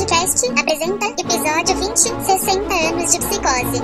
[0.00, 3.82] Podcast apresenta episódio 20 60 anos de psicose.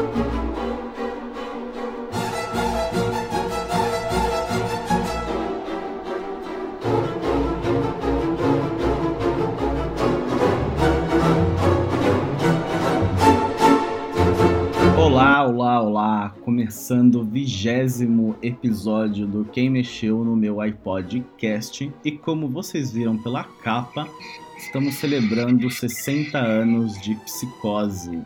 [14.96, 16.34] Olá, olá, olá!
[16.42, 21.92] Começando o vigésimo episódio do Quem Mexeu no meu iPodcast.
[22.02, 24.08] E como vocês viram pela capa,
[24.56, 28.22] estamos celebrando 60 anos de Psicose,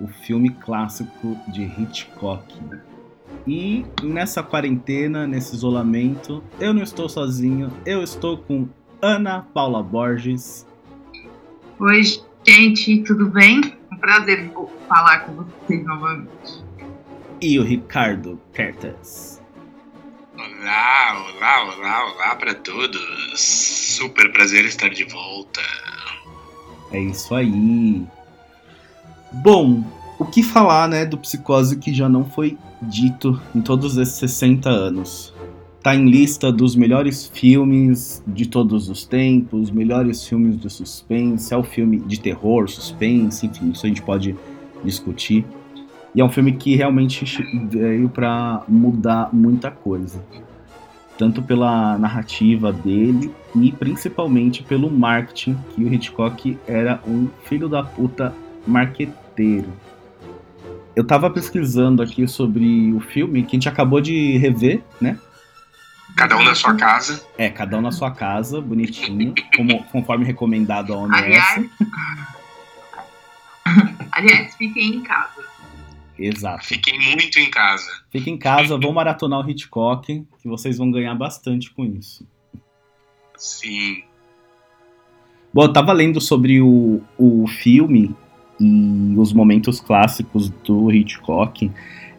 [0.00, 2.54] o filme clássico de Hitchcock.
[3.46, 8.68] E nessa quarentena, nesse isolamento, eu não estou sozinho, eu estou com
[9.00, 10.66] Ana Paula Borges.
[11.78, 12.02] Oi,
[12.46, 13.60] gente, tudo bem?
[13.92, 14.52] Um prazer
[14.88, 16.64] falar com vocês novamente.
[17.40, 19.31] E o Ricardo Kertes.
[20.62, 23.00] Olá, olá, olá, olá para todos.
[23.34, 25.60] Super prazer estar de volta.
[26.92, 28.06] É isso aí.
[29.32, 29.82] Bom,
[30.20, 34.70] o que falar, né, do Psicose que já não foi dito em todos esses 60
[34.70, 35.34] anos?
[35.82, 41.56] Tá em lista dos melhores filmes de todos os tempos, melhores filmes de suspense, é
[41.56, 44.36] o filme de terror, suspense, enfim, isso a gente pode
[44.84, 45.44] discutir.
[46.14, 47.24] E é um filme que realmente
[47.68, 50.22] veio para mudar muita coisa.
[51.18, 57.82] Tanto pela narrativa dele e principalmente pelo marketing, que o Hitchcock era um filho da
[57.82, 58.34] puta
[58.66, 59.72] marqueteiro.
[60.94, 65.18] Eu tava pesquisando aqui sobre o filme que a gente acabou de rever, né?
[66.16, 67.24] Cada um na sua casa.
[67.38, 71.14] É, cada um na sua casa, bonitinho, como, conforme recomendado a OMS.
[71.14, 71.70] Aliás,
[74.12, 75.51] aliás, fiquem em casa.
[76.22, 76.64] Exato.
[76.64, 77.90] Fiquem muito em casa.
[78.10, 82.24] Fiquem em casa, vão maratonar o Hitchcock, que vocês vão ganhar bastante com isso.
[83.36, 84.04] Sim.
[85.52, 88.14] Bom, eu tava lendo sobre o, o filme
[88.60, 91.70] e os momentos clássicos do Hitchcock.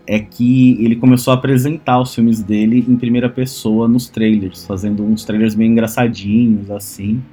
[0.06, 5.02] É que ele começou a apresentar os filmes dele em primeira pessoa nos trailers, fazendo
[5.02, 7.24] uns trailers meio engraçadinhos, assim.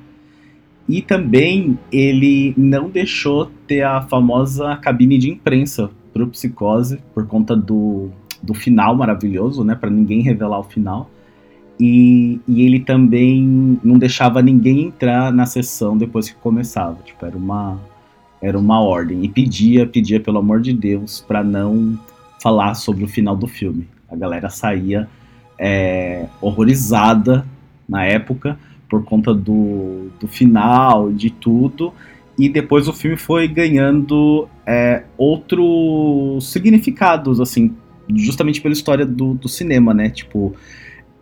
[0.88, 5.90] E também ele não deixou ter a famosa cabine de imprensa
[6.26, 8.10] pro Psicose, por conta do,
[8.42, 9.74] do final maravilhoso, né?
[9.74, 11.10] Para ninguém revelar o final.
[11.78, 16.98] E, e, ele também não deixava ninguém entrar na sessão depois que começava.
[17.02, 17.78] Tipo, era uma,
[18.40, 19.24] era uma ordem.
[19.24, 21.98] E pedia, pedia, pelo amor de Deus, para não
[22.42, 23.88] falar sobre o final do filme.
[24.10, 25.08] A galera saía
[25.58, 27.46] é, horrorizada
[27.88, 28.58] na época
[28.88, 31.94] por conta do, do final, de tudo.
[32.40, 37.76] E depois o filme foi ganhando é, outros significados, assim,
[38.14, 40.08] justamente pela história do, do cinema, né?
[40.08, 40.54] Tipo,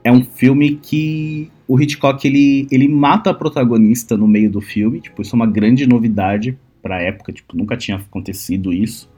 [0.04, 5.00] é um filme que o Hitchcock ele, ele mata a protagonista no meio do filme,
[5.00, 9.10] tipo, isso é uma grande novidade para a época, tipo, nunca tinha acontecido isso.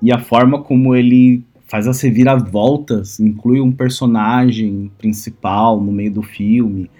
[0.00, 6.22] E a forma como ele faz as reviravoltas, inclui um personagem principal no meio do
[6.22, 6.90] filme,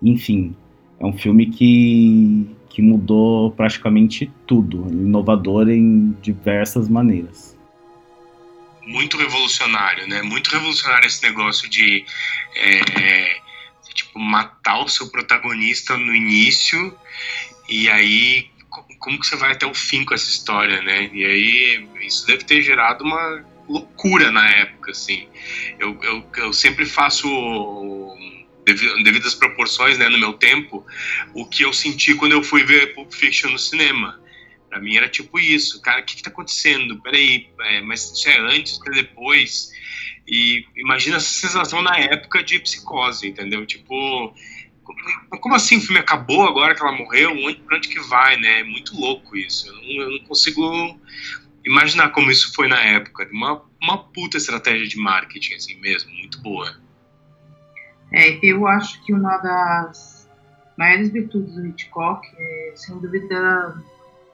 [0.00, 0.54] enfim,
[1.00, 7.58] é um filme que, que mudou praticamente tudo, inovador em diversas maneiras
[8.86, 10.20] muito revolucionário, né?
[10.22, 12.04] Muito revolucionário esse negócio de,
[12.56, 13.40] é,
[13.94, 16.96] tipo matar o seu protagonista no início
[17.68, 18.50] e aí
[18.98, 21.10] como que você vai até o fim com essa história, né?
[21.12, 25.26] E aí isso deve ter gerado uma loucura na época, assim.
[25.78, 27.26] Eu, eu, eu sempre faço
[28.72, 30.84] devido às proporções, né, no meu tempo,
[31.34, 34.20] o que eu senti quando eu fui ver Pulp Fiction no cinema.
[34.68, 37.00] Pra mim era tipo isso, cara, o que tá acontecendo?
[37.02, 39.72] Peraí, é, mas isso é antes, é depois?
[40.28, 43.66] E imagina essa sensação na época de psicose, entendeu?
[43.66, 44.32] Tipo,
[45.40, 47.32] como assim o filme acabou agora que ela morreu?
[47.32, 48.60] Onde, pra onde que vai, né?
[48.60, 49.66] É muito louco isso.
[49.66, 51.00] Eu não, eu não consigo
[51.64, 53.28] imaginar como isso foi na época.
[53.32, 56.80] Uma, uma puta estratégia de marketing, assim mesmo, muito boa.
[58.12, 60.28] É, eu acho que uma das
[60.76, 63.74] maiores virtudes do Hitchcock é, sem dúvida,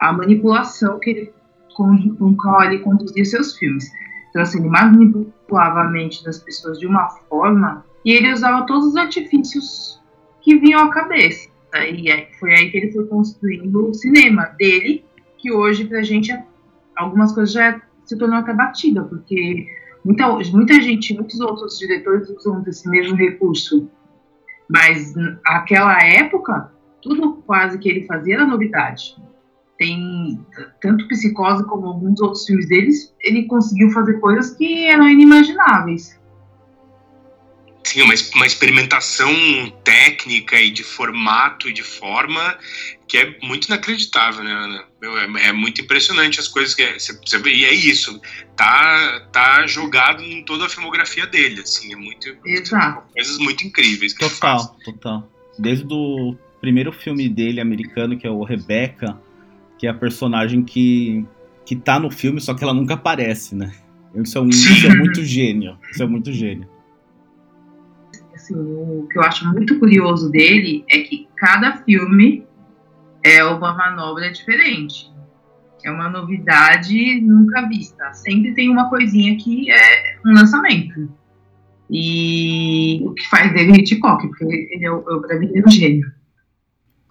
[0.00, 1.33] a manipulação que ele,
[1.75, 3.91] com, com qual ele conduzia seus filmes.
[4.31, 8.87] Então, assim, ele manipulava a mente das pessoas de uma forma e ele usava todos
[8.89, 10.00] os artifícios
[10.41, 11.49] que vinham à cabeça.
[11.75, 15.05] E foi aí que ele foi construindo o cinema dele,
[15.37, 16.33] que hoje, pra gente,
[16.97, 19.67] algumas coisas já se tornou até batida, porque
[20.06, 23.91] muita, muita gente, muitos outros diretores usam esse mesmo recurso.
[24.69, 25.14] Mas
[25.44, 26.73] aquela época,
[27.03, 29.17] tudo quase que ele fazia era novidade
[29.79, 30.44] tem
[30.81, 36.19] tanto Psicose como alguns outros filmes deles, ele conseguiu fazer coisas que eram inimagináveis.
[37.85, 39.32] Sim, uma, uma experimentação
[39.85, 42.59] técnica e de formato e de forma
[43.06, 44.85] que é muito inacreditável, né, Ana?
[45.06, 48.20] Meu, é, é, muito impressionante as coisas que é, você, você, e é isso,
[48.56, 53.03] tá tá jogado em toda a filmografia dele, assim, é muito, Exato.
[53.12, 54.14] coisas muito incríveis.
[54.14, 55.31] total, total.
[55.56, 59.17] Desde o primeiro filme dele americano que é o Rebecca,
[59.79, 61.25] que é a personagem que
[61.64, 63.73] que tá no filme, só que ela nunca aparece, né?
[64.14, 65.76] Isso é, um, isso é muito gênio.
[65.91, 66.69] Isso é muito gênio.
[68.32, 72.46] Assim, o que eu acho muito curioso dele é que cada filme
[73.26, 75.11] é uma manobra diferente.
[75.84, 78.12] É uma novidade nunca vista.
[78.14, 81.08] Sempre tem uma coisinha que é um lançamento.
[81.90, 86.11] E o que faz dele Hitchcock, porque ele é, o, pra mim, é um gênio.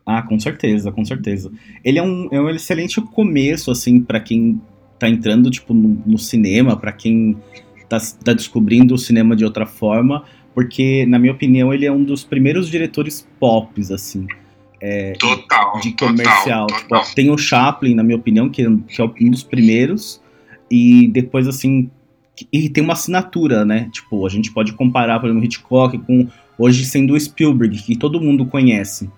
[0.05, 1.51] Ah, com certeza, com certeza.
[1.83, 4.61] Ele é um, é um excelente começo, assim, para quem
[4.99, 7.37] tá entrando, tipo, no, no cinema, para quem
[7.89, 10.23] tá, tá descobrindo o cinema de outra forma,
[10.53, 14.27] porque, na minha opinião, ele é um dos primeiros diretores pops, assim.
[14.87, 16.67] É, total, de comercial.
[16.67, 17.01] Total, total.
[17.01, 20.21] Tipo, tem o Chaplin, na minha opinião, que, que é um dos primeiros,
[20.69, 21.89] e depois, assim,
[22.53, 23.89] e tem uma assinatura, né?
[23.91, 28.21] Tipo, a gente pode comparar, por exemplo, Hitchcock com hoje sendo o Spielberg, que todo
[28.21, 29.09] mundo conhece.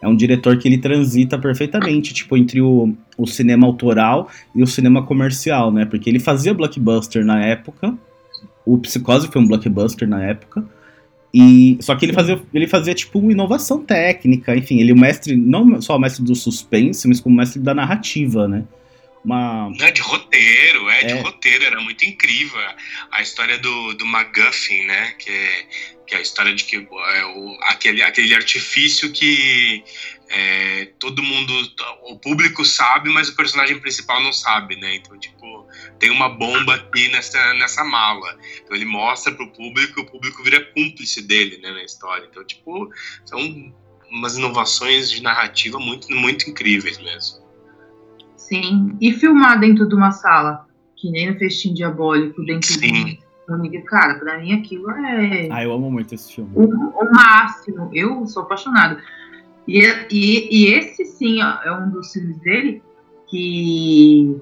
[0.00, 4.66] É um diretor que ele transita perfeitamente, tipo, entre o, o cinema autoral e o
[4.66, 5.84] cinema comercial, né?
[5.84, 7.98] Porque ele fazia blockbuster na época.
[8.64, 10.64] O Psicose foi um blockbuster na época.
[11.38, 15.36] E, só que ele fazia, ele fazia, tipo, inovação técnica, enfim, ele é o mestre,
[15.36, 18.64] não só o mestre do suspense, mas como mestre da narrativa, né?
[19.22, 19.70] Uma...
[19.80, 22.58] É de roteiro, é, é, de roteiro, era muito incrível.
[23.10, 25.12] A história do, do MacGuffin, né?
[25.18, 25.66] Que é,
[26.06, 29.84] que é a história de que é, o, aquele, aquele artifício que
[30.30, 31.52] é, todo mundo,
[32.04, 34.94] o público sabe, mas o personagem principal não sabe, né?
[34.94, 35.35] Então, tipo,
[35.98, 38.36] tem uma bomba aqui nessa, nessa mala.
[38.62, 42.26] Então ele mostra pro público e o público vira cúmplice dele, né, na história.
[42.30, 42.90] Então, tipo,
[43.24, 43.38] são
[44.10, 47.44] umas inovações de narrativa muito, muito incríveis mesmo.
[48.36, 53.04] Sim, e filmar dentro de uma sala, que nem no Festim Diabólico, dentro Sim.
[53.04, 53.26] de
[53.82, 55.48] Cara, pra mim aquilo é.
[55.52, 56.50] Ah, eu amo muito esse filme.
[56.52, 57.88] O, o máximo.
[57.92, 59.00] Eu sou apaixonado.
[59.68, 62.82] E, e, e esse sim é um dos filmes dele
[63.28, 64.40] que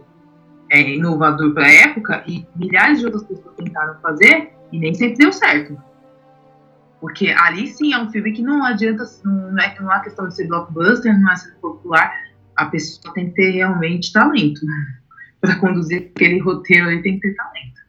[0.74, 5.18] é inovador para a época e milhares de outras pessoas tentaram fazer e nem sempre
[5.18, 5.76] deu certo.
[7.00, 10.34] Porque ali sim é um filme que não adianta, não é, não é questão de
[10.34, 12.12] ser blockbuster, não é ser popular,
[12.56, 14.60] a pessoa tem que ter realmente talento.
[15.44, 17.80] para conduzir aquele roteiro ele tem que ter talento.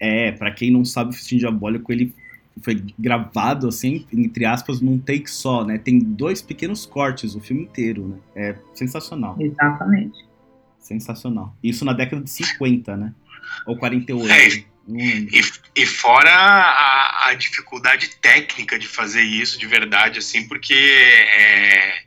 [0.00, 2.14] É, para quem não sabe, o Festim Diabólico ele
[2.62, 5.78] foi gravado assim, entre aspas, num take só, né?
[5.78, 8.16] Tem dois pequenos cortes o filme inteiro, né?
[8.34, 9.36] É sensacional.
[9.38, 10.27] Exatamente.
[10.88, 11.54] Sensacional.
[11.62, 13.12] Isso na década de 50, né?
[13.66, 14.32] Ou 48.
[14.32, 14.96] É, hum.
[14.96, 15.42] e,
[15.76, 22.02] e fora a, a, dificuldade técnica de fazer isso de verdade, assim, porque é,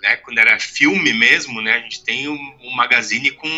[0.00, 3.48] né, quando era filme mesmo, né, a gente tem um, um magazine com,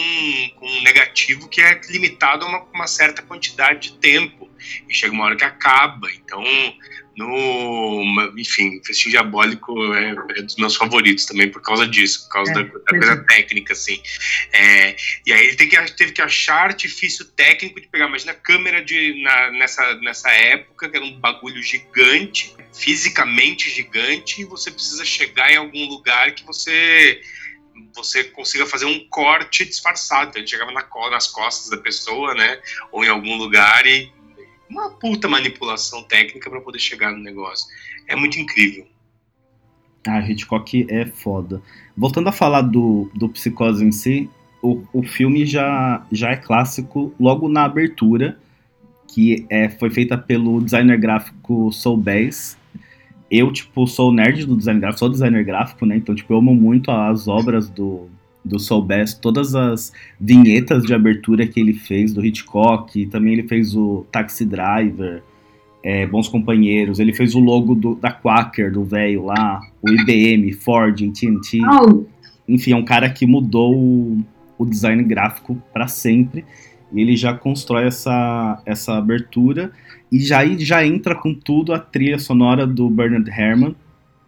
[0.56, 4.49] com, um negativo que é limitado a uma, uma, certa quantidade de tempo.
[4.88, 6.11] E chega uma hora que acaba.
[6.12, 6.43] Então,
[7.19, 12.53] no, enfim, Festim Diabólico é, é, dos meus favoritos também por causa disso, por causa
[12.53, 14.00] é, da, da, coisa técnica, assim.
[14.53, 14.94] É,
[15.26, 18.85] e aí ele tem que, teve que achar artifício técnico de pegar, imagina a câmera
[18.85, 25.05] de, na, nessa, nessa época, que era um bagulho gigante, fisicamente gigante, e você precisa
[25.05, 27.21] chegar em algum lugar que você
[27.95, 30.31] você consiga fazer um corte disfarçado.
[30.31, 32.61] Então, ele chegava na, nas costas da pessoa, né?
[32.90, 34.12] Ou em algum lugar e
[34.68, 37.66] uma puta manipulação técnica para poder chegar no negócio.
[38.06, 38.87] É muito incrível.
[40.06, 41.60] Ah, Hitchcock é foda.
[41.96, 44.30] Voltando a falar do, do Psicose em si,
[44.62, 48.38] o, o filme já, já é clássico logo na abertura,
[49.06, 52.56] que é, foi feita pelo designer gráfico Soul Bass.
[53.30, 55.96] Eu, tipo, sou nerd do design gráfico, sou designer gráfico, né?
[55.96, 58.08] Então, tipo, eu amo muito as obras do,
[58.49, 63.47] do Soul Bass, todas as vinhetas de abertura que ele fez do Hitchcock, também ele
[63.47, 65.23] fez o Taxi Driver,
[65.83, 70.52] é, Bons Companheiros, ele fez o logo do, da Quaker, do velho lá, o IBM,
[70.52, 71.61] Ford, TNT.
[71.64, 72.05] Oh.
[72.49, 74.25] Enfim, é um cara que mudou o,
[74.57, 76.45] o design gráfico para sempre.
[76.93, 79.71] E ele já constrói essa, essa abertura
[80.11, 83.76] e já, já entra com tudo a trilha sonora do Bernard Herrmann,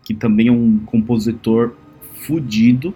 [0.04, 1.74] que também é um compositor
[2.14, 2.94] fudido.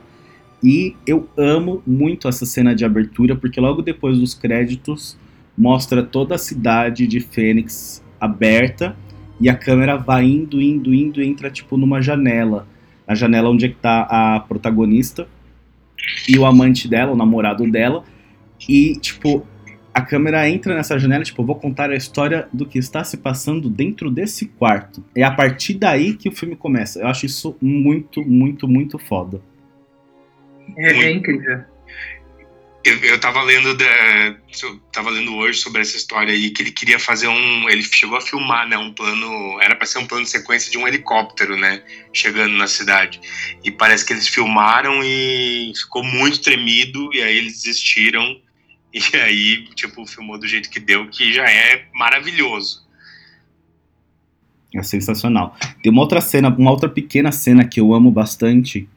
[0.65, 5.15] E eu amo muito essa cena de abertura, porque logo depois dos créditos
[5.57, 8.97] mostra toda a cidade de Fênix aberta
[9.39, 12.67] e a câmera vai indo, indo, indo, entra tipo numa janela.
[13.07, 15.29] Na janela onde é que tá a protagonista
[16.27, 18.03] e o amante dela, o namorado dela.
[18.67, 19.47] E, tipo,
[19.93, 23.69] a câmera entra nessa janela, tipo, vou contar a história do que está se passando
[23.69, 25.05] dentro desse quarto.
[25.15, 27.01] É a partir daí que o filme começa.
[27.01, 29.43] Eu acho isso muito, muito, muito foda.
[30.77, 31.65] É, é incrível.
[32.85, 36.71] Eu, eu tava lendo da, eu tava lendo hoje sobre essa história aí que ele
[36.71, 40.25] queria fazer um, ele chegou a filmar, né, um plano, era para ser um plano
[40.25, 43.21] de sequência de um helicóptero, né, chegando na cidade.
[43.65, 48.39] E parece que eles filmaram e ficou muito tremido e aí eles desistiram
[48.93, 52.85] e aí, tipo, filmou do jeito que deu, que já é maravilhoso.
[54.75, 55.57] É sensacional.
[55.83, 58.89] Tem uma outra cena, uma outra pequena cena que eu amo bastante,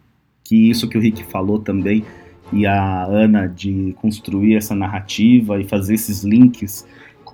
[0.48, 2.06] que isso que o Rick falou também,
[2.54, 6.88] e a Ana de construir essa narrativa e fazer esses links,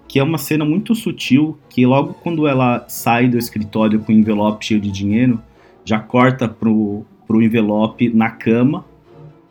[0.08, 4.16] que é uma cena muito sutil, que logo quando ela sai do escritório com o
[4.16, 5.40] envelope cheio de dinheiro,
[5.86, 8.84] já corta pro, pro envelope na cama,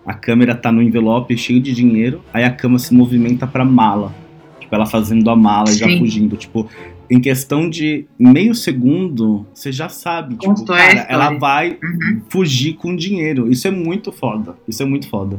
[0.05, 4.13] a câmera tá no envelope cheio de dinheiro, aí a cama se movimenta pra mala.
[4.59, 6.37] Tipo, ela fazendo a mala e já fugindo.
[6.37, 6.69] Tipo,
[7.13, 12.23] em questão de meio segundo, você já sabe, tipo, cara, ela vai uhum.
[12.29, 13.51] fugir com dinheiro.
[13.51, 14.57] Isso é muito foda.
[14.67, 15.39] Isso é muito foda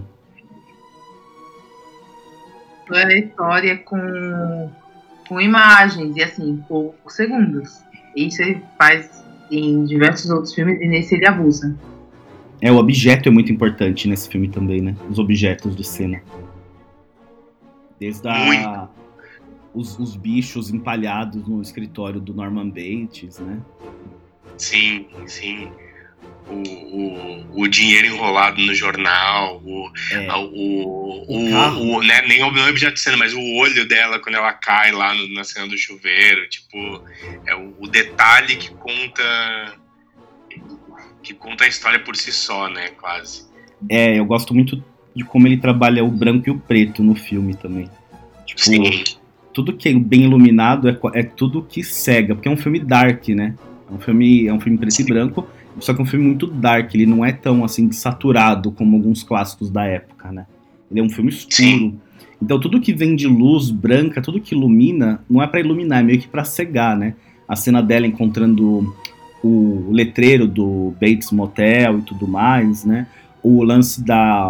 [3.02, 4.70] a história com,
[5.28, 7.82] com imagens e assim, por segundos.
[8.16, 11.76] Isso ele faz em diversos outros filmes e nesse ele abusa.
[12.62, 14.96] É, o objeto é muito importante nesse filme também, né?
[15.10, 16.22] Os objetos de cena.
[18.00, 18.88] Desde a,
[19.74, 23.62] os, os bichos empalhados no escritório do Norman Bates, né?
[24.58, 25.72] Sim, sim
[26.48, 30.34] o, o, o, dinheiro enrolado no jornal, o, é.
[30.34, 34.52] o, o, o, né, nem o objeto de cena, mas o olho dela quando ela
[34.54, 36.78] cai lá no, na cena do chuveiro, tipo,
[37.48, 39.78] é o, o, detalhe que conta
[41.22, 43.48] que conta a história por si só, né, quase.
[43.90, 44.84] É, eu gosto muito
[45.16, 47.90] de como ele trabalha o branco e o preto no filme também.
[48.46, 49.04] Tipo, Sim.
[49.54, 53.30] Tudo que é bem iluminado é, é tudo que cega, porque é um filme dark,
[53.30, 53.54] né?
[53.90, 55.04] É um filme, é um filme preto Sim.
[55.04, 55.48] e branco,
[55.80, 59.24] só que é um filme muito dark, ele não é tão assim saturado como alguns
[59.24, 60.46] clássicos da época, né?
[60.90, 61.56] Ele é um filme escuro.
[61.56, 62.00] Sim.
[62.42, 66.04] Então tudo que vem de luz branca, tudo que ilumina, não é para iluminar, é
[66.04, 67.16] meio que para cegar, né?
[67.48, 68.94] A cena dela encontrando
[69.44, 73.08] o letreiro do Bates Motel e tudo mais, né?
[73.42, 74.50] O lance da,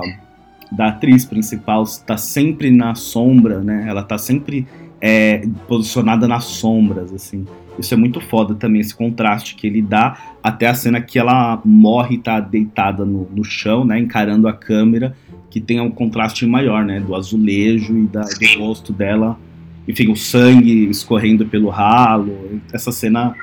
[0.71, 3.85] da atriz principal está sempre na sombra, né?
[3.87, 4.67] Ela está sempre
[5.05, 7.45] é, posicionada nas sombras, assim.
[7.77, 11.61] Isso é muito foda também, esse contraste que ele dá até a cena que ela
[11.65, 15.13] morre e tá deitada no, no chão, né, encarando a câmera,
[15.49, 19.37] que tem um contraste maior, né, do azulejo e da, do rosto dela,
[19.85, 23.35] enfim, o sangue escorrendo pelo ralo, essa cena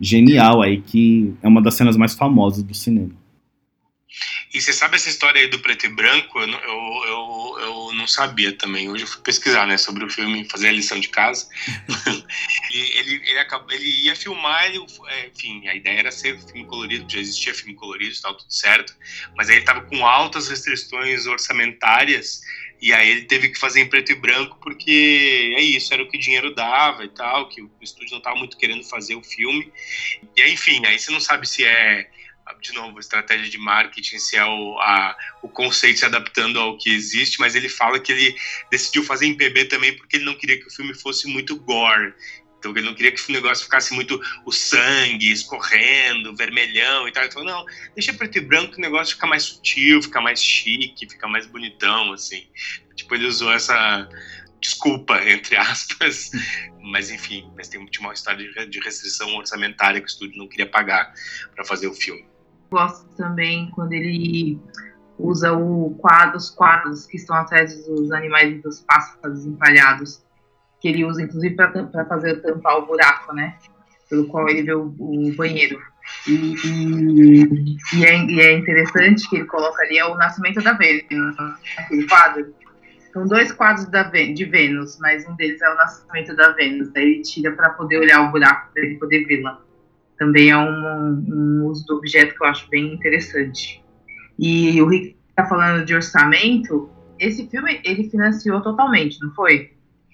[0.00, 3.10] genial aí, que é uma das cenas mais famosas do cinema.
[4.52, 6.38] E você sabe essa história aí do preto e branco?
[6.38, 8.88] Eu, eu, eu, eu não sabia também.
[8.88, 11.48] Hoje eu fui pesquisar né, sobre o filme, fazer a lição de casa.
[12.70, 14.78] ele, ele, acabou, ele ia filmar, ele,
[15.08, 18.52] é, enfim, a ideia era ser filme colorido, já existia filme colorido e tal, tudo
[18.52, 18.94] certo.
[19.36, 22.40] Mas aí ele estava com altas restrições orçamentárias
[22.80, 26.08] e aí ele teve que fazer em preto e branco porque é isso, era o
[26.08, 29.22] que o dinheiro dava e tal, que o estúdio não estava muito querendo fazer o
[29.22, 29.72] filme.
[30.36, 32.10] E aí, enfim, aí você não sabe se é
[32.60, 36.90] de novo, estratégia de marketing, se é o, a, o conceito se adaptando ao que
[36.90, 38.36] existe, mas ele fala que ele
[38.70, 42.14] decidiu fazer em PB também porque ele não queria que o filme fosse muito gore.
[42.58, 47.24] Então ele não queria que o negócio ficasse muito o sangue escorrendo, vermelhão e tal.
[47.24, 50.42] Ele falou, não, deixa preto e branco que o negócio fica mais sutil, fica mais
[50.42, 52.46] chique, fica mais bonitão, assim.
[52.96, 54.08] Tipo, ele usou essa
[54.58, 56.30] desculpa, entre aspas,
[56.80, 61.12] mas enfim, mas tem uma história de restrição orçamentária que o estúdio não queria pagar
[61.54, 62.33] para fazer o filme
[62.70, 64.58] gosto também quando ele
[65.18, 70.22] usa o quadro, os quadros que estão atrás dos animais e dos pássaros empalhados,
[70.80, 73.56] que ele usa inclusive para fazer tampar o buraco, né?
[74.08, 75.80] Pelo qual ele vê o, o banheiro.
[76.28, 80.74] E, e, e, é, e, é, interessante que ele coloca ali é o nascimento da
[80.74, 81.36] Vênus,
[81.78, 82.54] aquele quadro.
[83.12, 86.92] São dois quadros da, de Vênus, mas um deles é o nascimento da Vênus.
[86.92, 89.64] Daí ele tira para poder olhar o buraco, para ele poder vê-la
[90.18, 93.82] também é um, um, uso do objeto que eu acho bem interessante.
[94.38, 96.90] E o Rick está falando de orçamento.
[97.18, 99.72] Esse filme ele financiou totalmente, não foi?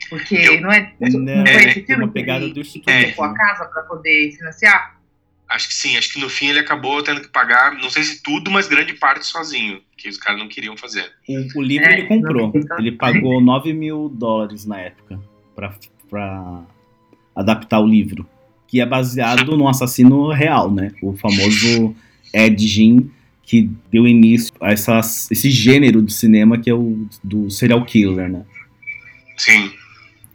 [0.09, 2.90] Porque eu, não é, não, não foi esse filme uma pegada que ele, do que
[2.90, 4.99] a casa para poder financiar?
[5.47, 8.23] Acho que sim, acho que no fim ele acabou tendo que pagar, não sei se
[8.23, 11.12] tudo, mas grande parte sozinho, que os caras não queriam fazer.
[11.28, 15.21] O, o livro é, ele comprou, ele pagou 9 mil dólares na época
[15.54, 16.62] para
[17.35, 18.26] adaptar o livro
[18.70, 20.92] que é baseado num assassino real, né?
[21.02, 21.94] O famoso
[22.32, 23.10] Ed Gein,
[23.42, 28.30] que deu início a essas, esse gênero do cinema que é o do serial killer,
[28.30, 28.42] né?
[29.36, 29.70] Sim.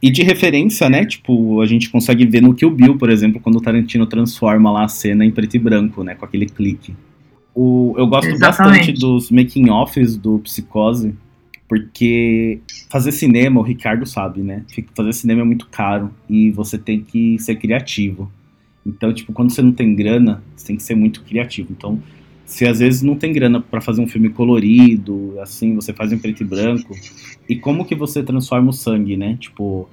[0.02, 1.06] E de referência, né?
[1.06, 4.84] Tipo, a gente consegue ver no Kill Bill, por exemplo, quando o Tarantino transforma lá
[4.84, 6.14] a cena em preto e branco, né?
[6.14, 6.94] Com aquele clique.
[7.54, 8.78] O, eu gosto Exatamente.
[8.78, 11.14] bastante dos making-offs do Psicose,
[11.68, 14.64] porque fazer cinema, o Ricardo sabe, né?
[14.94, 18.30] Fazer cinema é muito caro e você tem que ser criativo.
[18.84, 21.68] Então, tipo, quando você não tem grana, você tem que ser muito criativo.
[21.72, 22.00] Então,
[22.44, 26.18] se às vezes não tem grana pra fazer um filme colorido, assim, você faz em
[26.18, 26.94] preto e branco,
[27.48, 29.36] e como que você transforma o sangue, né?
[29.40, 29.88] Tipo,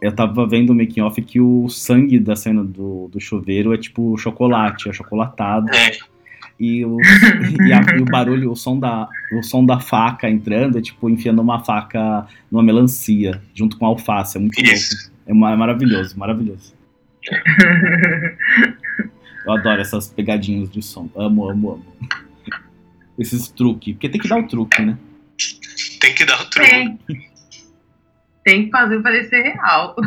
[0.00, 3.78] eu tava vendo o making off que o sangue da cena do, do chuveiro é
[3.78, 5.68] tipo chocolate, é chocolatado.
[5.74, 5.98] É.
[6.58, 6.98] E o,
[7.66, 11.08] e, a- e o barulho, o som, da, o som da faca entrando é tipo
[11.08, 14.36] enfiando uma faca numa melancia, junto com alface.
[14.36, 14.74] É muito louco.
[14.74, 15.12] Isso.
[15.26, 16.74] É, ma- é maravilhoso, maravilhoso.
[19.44, 21.08] Eu adoro essas pegadinhas de som.
[21.16, 21.86] Amo, amo, amo.
[23.18, 23.94] Esses truques.
[23.94, 24.96] Porque tem que dar o truque, né?
[26.00, 26.70] Tem que dar o truque.
[26.70, 26.98] Tem.
[28.44, 29.94] Tem que fazer parecer real.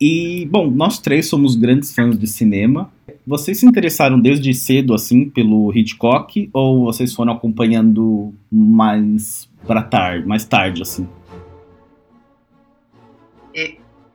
[0.00, 2.92] E, bom, nós três somos grandes fãs de cinema.
[3.26, 6.50] Vocês se interessaram desde cedo, assim, pelo Hitchcock?
[6.52, 11.08] Ou vocês foram acompanhando mais pra tarde, mais tarde, assim?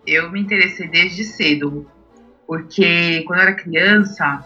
[0.05, 1.85] Eu me interessei desde cedo,
[2.47, 4.45] porque quando eu era criança,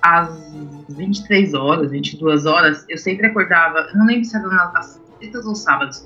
[0.00, 0.54] às
[0.88, 6.04] 23 horas, 22 horas, eu sempre acordava, não lembro se era nas sextas ou sábados,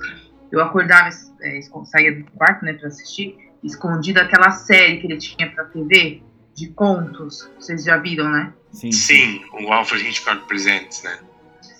[0.50, 1.10] eu acordava,
[1.42, 6.22] é, saía do quarto, né, pra assistir, escondida aquela série que ele tinha pra TV,
[6.54, 8.52] de contos, vocês já viram, né?
[8.70, 8.92] Sim.
[8.92, 11.18] Sim, o Alfred Hitchcock Presents, né?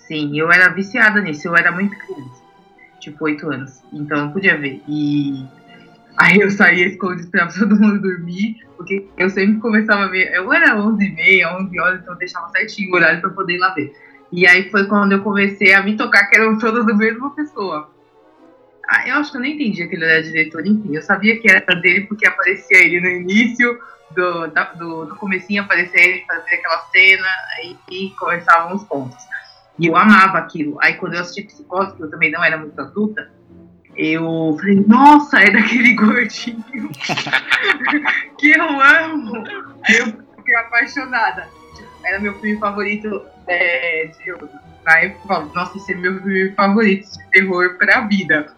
[0.07, 2.43] Sim, eu era viciada nisso, eu era muito criança,
[2.99, 4.81] tipo 8 anos, então eu podia ver.
[4.87, 5.45] E
[6.17, 10.51] aí eu saía escondido pra todo mundo dormir, porque eu sempre começava a ver, eu
[10.51, 13.59] era 11 e meia, 11 horas, então eu deixava certinho o horário pra poder ir
[13.59, 13.95] lá ver.
[14.31, 17.94] E aí foi quando eu comecei a me tocar que eram todas da mesma pessoa.
[18.87, 21.49] Ah, eu acho que eu nem entendia que ele era diretor, enfim, eu sabia que
[21.49, 23.79] era dele porque aparecia ele no início,
[24.11, 27.27] do, da- do, do comecinho aparecia ele fazer aquela cena,
[27.57, 29.17] aí e começavam os pontos.
[29.79, 30.77] E eu amava aquilo.
[30.81, 33.29] Aí quando eu assisti Psicose, que eu também não era muito adulta,
[33.97, 36.63] eu falei, nossa, é daquele gordinho
[38.37, 39.43] que eu amo.
[39.89, 40.05] Eu
[40.37, 41.47] fiquei apaixonada.
[42.05, 44.31] Era meu filme favorito é, de
[44.85, 48.53] na época, nossa, esse é meu filme favorito de terror pra vida.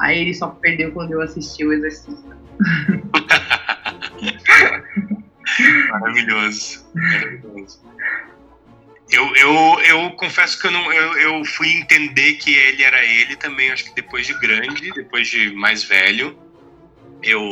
[0.00, 2.36] Aí ele só perdeu quando eu assisti o Exorcista.
[5.90, 6.86] Maravilhoso.
[6.94, 7.80] Maravilhoso.
[9.12, 13.36] Eu, eu, eu confesso que eu, não, eu, eu fui entender que ele era ele
[13.36, 16.38] também, acho que depois de grande, depois de mais velho.
[17.22, 17.42] Eu,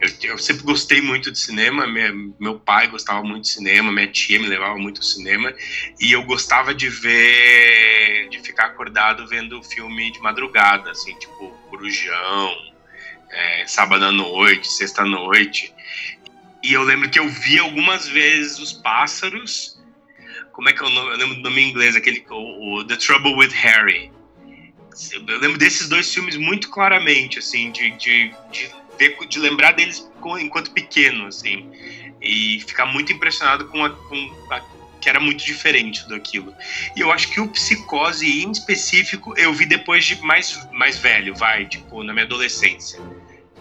[0.00, 4.08] eu, eu sempre gostei muito de cinema, minha- meu pai gostava muito de cinema, minha
[4.08, 5.54] tia me levava muito ao cinema,
[6.00, 12.56] e eu gostava de ver, de ficar acordado vendo filme de madrugada, assim, tipo Corujão,
[13.30, 15.72] é, Sábado à Noite, Sexta à Noite.
[16.62, 19.78] E eu lembro que eu vi algumas vezes os pássaros.
[20.52, 21.10] Como é que é o nome?
[21.10, 24.10] Eu lembro do nome em inglês, aquele o, o The Trouble with Harry.
[25.12, 30.10] Eu lembro desses dois filmes muito claramente, assim, de, de, de, ver, de lembrar deles
[30.40, 31.70] enquanto pequeno, assim,
[32.20, 34.60] e ficar muito impressionado com, a, com a,
[35.00, 36.54] que era muito diferente daquilo.
[36.96, 41.34] E eu acho que o Psicose, em específico, eu vi depois de mais, mais velho,
[41.34, 43.00] vai, tipo, na minha adolescência.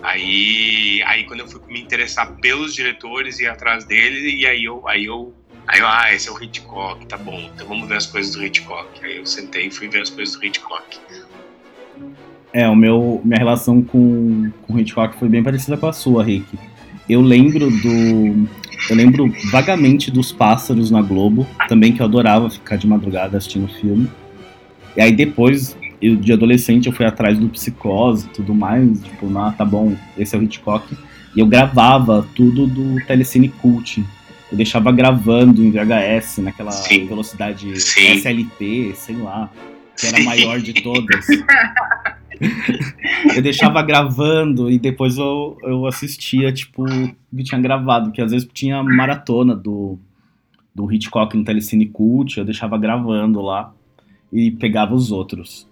[0.01, 4.87] Aí, aí quando eu fui me interessar pelos diretores e atrás deles, e aí eu,
[4.87, 5.33] aí eu,
[5.67, 8.45] aí eu, ah, esse é o Hitchcock, tá bom, então vamos ver as coisas do
[8.45, 9.03] Hitchcock.
[9.03, 10.99] Aí eu sentei e fui ver as coisas do Hitchcock.
[12.55, 16.23] É, o meu, minha relação com, com o Hitchcock foi bem parecida com a sua,
[16.23, 16.57] Rick.
[17.09, 18.47] Eu lembro do.
[18.89, 23.67] Eu lembro vagamente dos pássaros na Globo, também que eu adorava ficar de madrugada assistindo
[23.67, 24.09] filme.
[24.95, 29.37] E aí depois, eu, de adolescente, eu fui atrás do Psicose e tudo mais, tipo,
[29.37, 30.95] ah, tá bom, esse é o Hitchcock.
[31.35, 34.01] E eu gravava tudo do Telecine Cult.
[34.49, 37.05] Eu deixava gravando em VHS, naquela Sim.
[37.05, 38.13] velocidade Sim.
[38.13, 39.51] SLP, sei lá,
[39.99, 41.25] que era a maior de todas.
[43.35, 48.31] eu deixava gravando e depois eu, eu assistia, tipo, o que tinha gravado, que às
[48.31, 49.97] vezes tinha maratona do,
[50.73, 53.73] do Hitchcock no Telecine Cult, eu deixava gravando lá
[54.31, 55.67] e pegava os outros.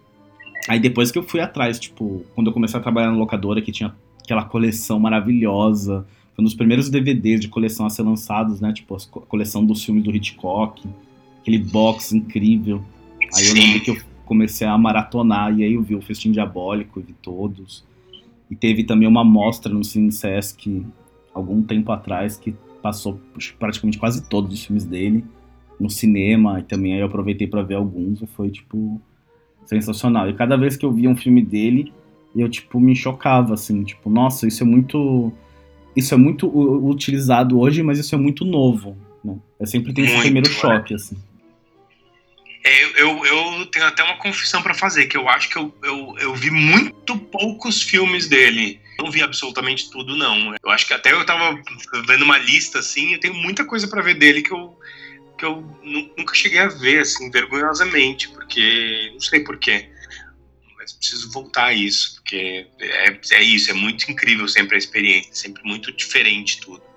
[0.67, 3.71] Aí depois que eu fui atrás, tipo, quando eu comecei a trabalhar na locadora, que
[3.71, 8.71] tinha aquela coleção maravilhosa, foi um dos primeiros DVDs de coleção a ser lançados, né,
[8.71, 10.88] tipo, a co- coleção dos filmes do Hitchcock,
[11.41, 12.82] aquele box incrível.
[13.36, 17.01] Aí eu lembro que eu comecei a maratonar e aí eu vi o Festim Diabólico,
[17.01, 17.86] vi todos.
[18.49, 20.86] E teve também uma mostra no Cine Sesc
[21.33, 23.19] algum tempo atrás que passou
[23.57, 25.23] praticamente quase todos os filmes dele
[25.79, 29.01] no cinema e também aí eu aproveitei para ver alguns e foi tipo
[29.65, 30.29] sensacional.
[30.29, 31.91] E cada vez que eu via um filme dele,
[32.36, 35.31] eu, tipo, me chocava, assim, tipo, nossa, isso é muito.
[35.95, 36.47] Isso é muito
[36.88, 38.97] utilizado hoje, mas isso é muito novo.
[39.23, 39.38] Né?
[39.59, 40.55] Eu sempre tenho esse primeiro né?
[40.55, 41.15] choque, assim.
[42.63, 46.15] É, eu, eu tenho até uma confissão para fazer, que eu acho que eu, eu,
[46.17, 48.80] eu vi muito poucos filmes dele.
[48.97, 50.56] Não vi absolutamente tudo, não.
[50.63, 51.62] Eu acho que até eu tava
[52.08, 54.80] vendo uma lista, assim, e tenho muita coisa para ver dele que eu,
[55.38, 55.62] que eu
[56.17, 59.10] nunca cheguei a ver, assim, vergonhosamente, porque.
[59.12, 59.89] Não sei porquê.
[60.78, 65.34] Mas preciso voltar a isso, porque é, é isso, é muito incrível sempre a experiência,
[65.34, 66.92] sempre muito diferente tudo.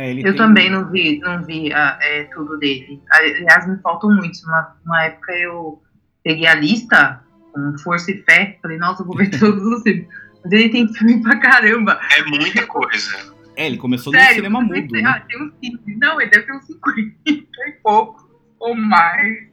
[0.00, 0.34] É, eu tem...
[0.34, 3.02] também não vi, não vi a, é, tudo dele.
[3.10, 4.42] Aliás, me faltam muitos.
[4.44, 5.82] Uma, uma época eu
[6.24, 10.08] peguei a lista com força e fé, falei, nossa, vou ver todos os filmes.
[10.42, 12.00] Mas ele tem filme pra caramba.
[12.16, 13.34] É muita coisa.
[13.56, 14.90] É, ele começou Sério, no cinema mudo.
[14.90, 15.02] Né?
[15.04, 15.96] Ah, tem uns 15.
[15.98, 17.46] Não, ele deve ter uns 50 e
[17.82, 18.24] poucos
[18.58, 19.50] ou mais.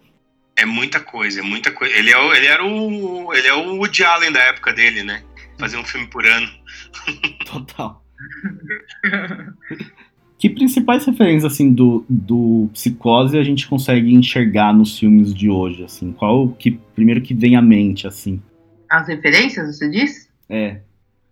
[0.55, 1.93] É muita coisa, é muita coisa.
[1.93, 3.33] Ele, é, ele era o.
[3.33, 5.21] Ele é o Woody Allen da época dele, né?
[5.59, 6.47] Fazer um filme por ano.
[7.45, 8.01] Total.
[10.37, 15.83] que principais referências assim do, do Psicose a gente consegue enxergar nos filmes de hoje,
[15.83, 16.11] assim?
[16.11, 18.41] Qual que primeiro que vem à mente, assim?
[18.89, 20.29] As referências, você diz?
[20.47, 20.81] É.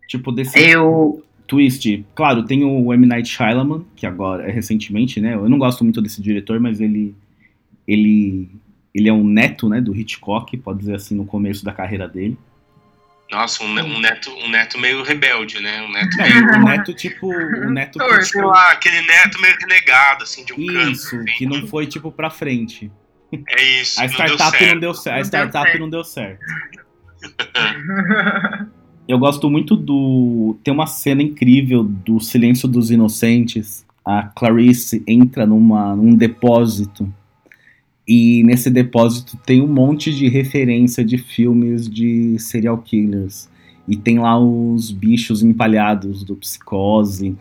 [0.07, 2.05] Tipo desse Eu twist.
[2.15, 5.35] Claro, tem o M Night Shyamalan, que agora é recentemente, né?
[5.35, 7.15] Eu não gosto muito desse diretor, mas ele
[7.87, 8.49] ele
[8.93, 12.37] ele é um neto, né, do Hitchcock, pode dizer assim, no começo da carreira dele.
[13.31, 15.81] Nossa, um, um, neto, um neto meio rebelde, né?
[15.81, 16.57] Um neto meio.
[16.57, 17.27] um neto tipo.
[17.27, 21.37] Um neto tipo, lá, aquele neto meio renegado, assim, de um Isso, canto, assim.
[21.37, 22.91] que não foi, tipo, pra frente.
[23.49, 23.99] É isso.
[23.99, 25.17] A startup não deu certo.
[25.17, 26.39] a startup não deu certo.
[29.07, 30.57] Eu gosto muito do.
[30.63, 33.85] Tem uma cena incrível do Silêncio dos Inocentes.
[34.03, 37.11] A Clarice entra numa, num depósito
[38.07, 43.49] e nesse depósito tem um monte de referência de filmes de serial killers.
[43.87, 47.35] E tem lá os bichos empalhados do Psicose.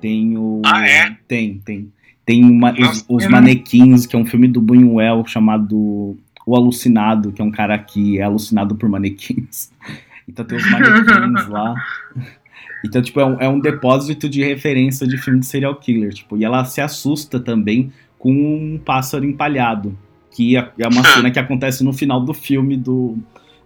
[0.00, 0.62] Tem o.
[0.64, 1.16] Ah, é?
[1.26, 1.92] Tem, tem.
[2.24, 7.40] Tem uma, os, os Manequins, que é um filme do Buñuel chamado O Alucinado, que
[7.40, 9.70] é um cara que é alucinado por manequins.
[10.30, 11.74] Então tem os manequins lá.
[12.84, 16.12] Então, tipo, é um, é um depósito de referência de filme de serial killer.
[16.12, 19.98] Tipo, e ela se assusta também com um pássaro empalhado
[20.38, 23.18] que é, é uma cena que acontece no final do filme do,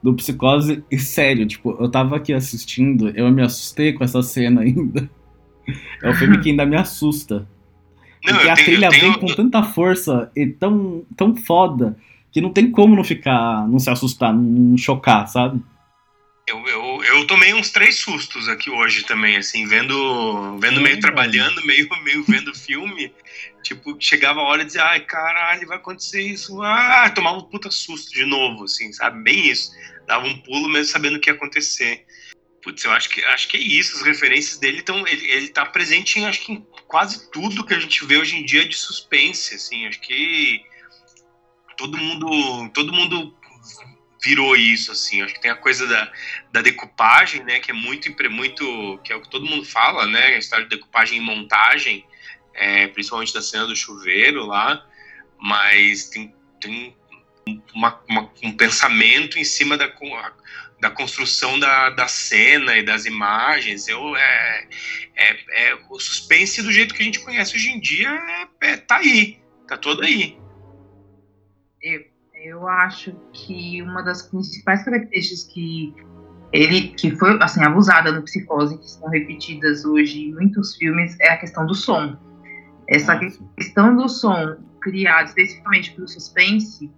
[0.03, 0.83] do Psicose.
[0.91, 5.09] E sério, tipo, eu tava aqui assistindo, eu me assustei com essa cena ainda.
[6.03, 7.47] É o filme que ainda me assusta.
[8.25, 9.03] Não, porque a tenho, trilha tenho...
[9.03, 11.95] vem com tanta força e tão, tão foda
[12.31, 15.61] que não tem como não ficar, não se assustar, não chocar, sabe?
[16.53, 21.61] Eu, eu, eu tomei uns três sustos aqui hoje também, assim, vendo, vendo meio trabalhando,
[21.65, 23.11] meio, meio vendo filme.
[23.63, 26.61] Tipo, chegava a hora e dizia, ai, caralho, vai acontecer isso.
[26.63, 29.23] Ah, tomava um puta susto de novo, assim, sabe?
[29.23, 29.73] Bem isso.
[30.07, 32.05] Dava um pulo mesmo sabendo o que ia acontecer.
[32.63, 33.97] Putz, eu acho que, acho que é isso.
[33.97, 35.07] As referências dele estão.
[35.07, 38.37] Ele, ele tá presente em, acho que em quase tudo que a gente vê hoje
[38.37, 39.87] em dia de suspense, assim.
[39.87, 40.61] Acho que
[41.79, 42.69] todo mundo.
[42.75, 43.35] Todo mundo
[44.23, 45.21] virou isso, assim.
[45.23, 46.13] Acho que tem a coisa da,
[46.53, 50.27] da decupagem, né, que é muito, muito, que é o que todo mundo fala, né,
[50.27, 52.07] a história de decupagem e montagem,
[52.55, 54.87] é, principalmente da cena do chuveiro lá,
[55.39, 56.97] mas tem, tem
[57.75, 59.91] uma, uma, um pensamento em cima da,
[60.81, 63.89] da construção da, da cena e das imagens.
[63.89, 64.69] Eu, é,
[65.17, 68.11] é, é, o suspense do jeito que a gente conhece hoje em dia
[68.61, 70.42] é, é tá aí, tá todo aí.
[72.45, 75.95] Eu acho que uma das principais características que
[76.53, 81.31] ele que foi assim abusada no psicose que são repetidas hoje em muitos filmes é
[81.31, 82.17] a questão do som.
[82.89, 83.17] Essa
[83.57, 86.91] questão do som criado especificamente pelo suspense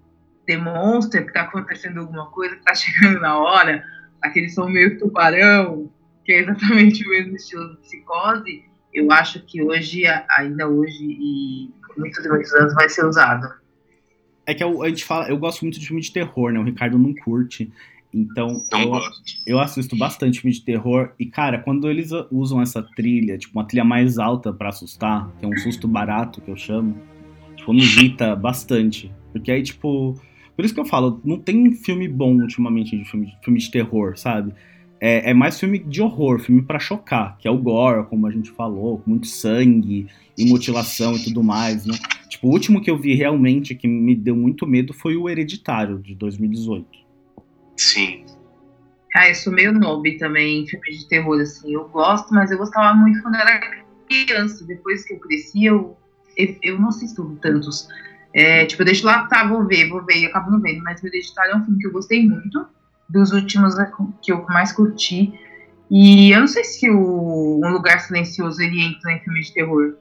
[0.47, 3.85] demonstra que está acontecendo alguma coisa, que está chegando na hora,
[4.23, 5.93] aquele som meio tubarão,
[6.25, 8.65] que é exatamente o mesmo estilo do psicose.
[8.95, 10.05] Eu acho que hoje,
[10.39, 13.63] ainda hoje e muitos anos, vai ser usado.
[14.47, 16.59] É que eu, a gente fala, eu gosto muito de filme de terror, né?
[16.59, 17.71] O Ricardo não curte.
[18.15, 19.01] Então, eu,
[19.45, 21.11] eu, assisto bastante filme de terror.
[21.19, 25.45] E, cara, quando eles usam essa trilha, tipo, uma trilha mais alta para assustar, que
[25.45, 26.97] é um susto barato que eu chamo,
[27.57, 29.11] tipo, me irrita bastante.
[29.33, 30.15] Porque aí, tipo.
[30.55, 34.17] Por isso que eu falo, não tem filme bom ultimamente de filme, filme de terror,
[34.17, 34.55] sabe?
[35.01, 38.31] É, é, mais filme de horror, filme para chocar, que é o gore, como a
[38.31, 40.07] gente falou, com muito sangue
[40.39, 41.95] e mutilação e tudo mais, né?
[42.45, 46.15] O último que eu vi realmente que me deu muito medo foi o Hereditário, de
[46.15, 46.87] 2018.
[47.75, 48.27] Sim.
[49.17, 51.73] Ah, eu sou meio noob também em filmes de terror, assim.
[51.73, 54.63] Eu gosto, mas eu gostava muito quando era criança.
[54.67, 55.97] Depois que eu cresci, eu,
[56.37, 57.89] eu, eu não assisto tantos.
[58.35, 60.83] É, tipo, eu deixo lá, tá, vou ver, vou ver, e acabo não vendo.
[60.85, 62.67] Mas o Hereditário é um filme que eu gostei muito.
[63.09, 65.33] dos últimos é que eu mais curti.
[65.91, 69.97] E eu não sei se o Um Lugar Silencioso ele entra em filme de terror.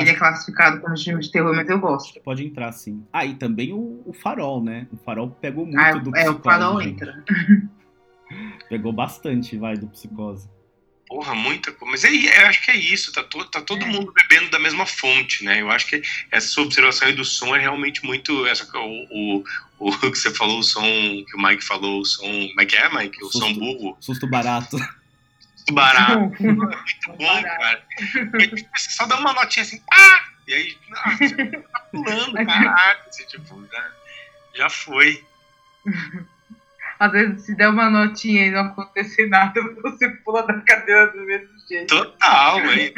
[0.00, 2.20] Ele é classificado como filme de terror, mas eu gosto.
[2.20, 3.04] pode entrar, sim.
[3.12, 4.86] Ah, e também o, o Farol, né?
[4.92, 6.38] O Farol pegou muito Ah, do é, Psicose.
[6.38, 6.92] o farol gente.
[6.94, 7.24] entra.
[8.68, 10.48] Pegou bastante, vai, do Psicose.
[11.06, 11.90] Porra, muita coisa.
[11.90, 13.86] Mas é, eu acho que é isso, tá, to, tá todo É.
[13.86, 15.62] mundo bebendo da mesma fonte, né?
[15.62, 18.44] Eu acho que essa sua observação aí do som é realmente muito.
[18.46, 19.06] Essa, o,
[19.40, 19.44] o,
[19.78, 22.20] o que você falou, o som que o Mike falou, o som.
[22.26, 23.16] Como é que é, Mike?
[23.24, 23.38] O Susto.
[23.38, 23.96] som burro.
[24.00, 24.76] Susto barato.
[25.68, 27.82] Muito barato, muito bom, cara.
[28.38, 30.24] Tipo, Você só dá uma notinha assim, pá!
[30.46, 33.00] E aí, ah, você tá pulando, caralho.
[33.06, 33.90] Assim, tipo, já,
[34.54, 35.24] já foi.
[36.98, 41.20] Às vezes, se der uma notinha e não acontecer nada, você pula da cadeira do
[41.20, 41.94] mesmo jeito.
[41.94, 42.92] Total, aí.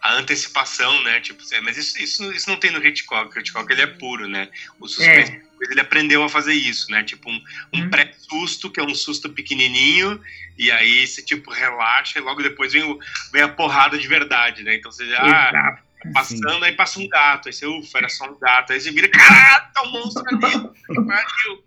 [0.00, 1.20] A antecipação, né?
[1.20, 3.34] Tipo, é, mas isso, isso, isso não tem no Hitchcock.
[3.34, 4.48] O Hitchcock ele é puro, né?
[4.78, 7.02] O suspense, ele aprendeu a fazer isso, né?
[7.04, 7.40] Tipo, um,
[7.74, 7.90] um Hum.
[7.90, 10.20] pré-susto, que é um susto pequenininho,
[10.56, 12.98] e aí você, tipo, relaxa, e logo depois vem, o-
[13.32, 14.74] vem a porrada de verdade, né?
[14.76, 15.82] Então você já, ah, Exato.
[16.00, 16.12] Sim.
[16.12, 19.08] passando, aí passa um gato, aí você, ufa, era só um gato, aí você vira,
[19.08, 20.40] caralho, tá um monstro ali,
[20.86, 21.64] que pariu.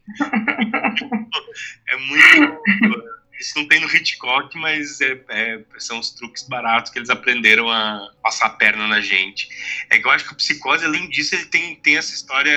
[1.90, 3.04] É muito.
[3.40, 7.72] Isso não tem no Hitchcock, mas é- é- são os truques baratos que eles aprenderam
[7.72, 9.48] a passar a perna na gente.
[9.90, 12.54] É que eu acho que o Psicose, além disso, ele tem, tem essa história,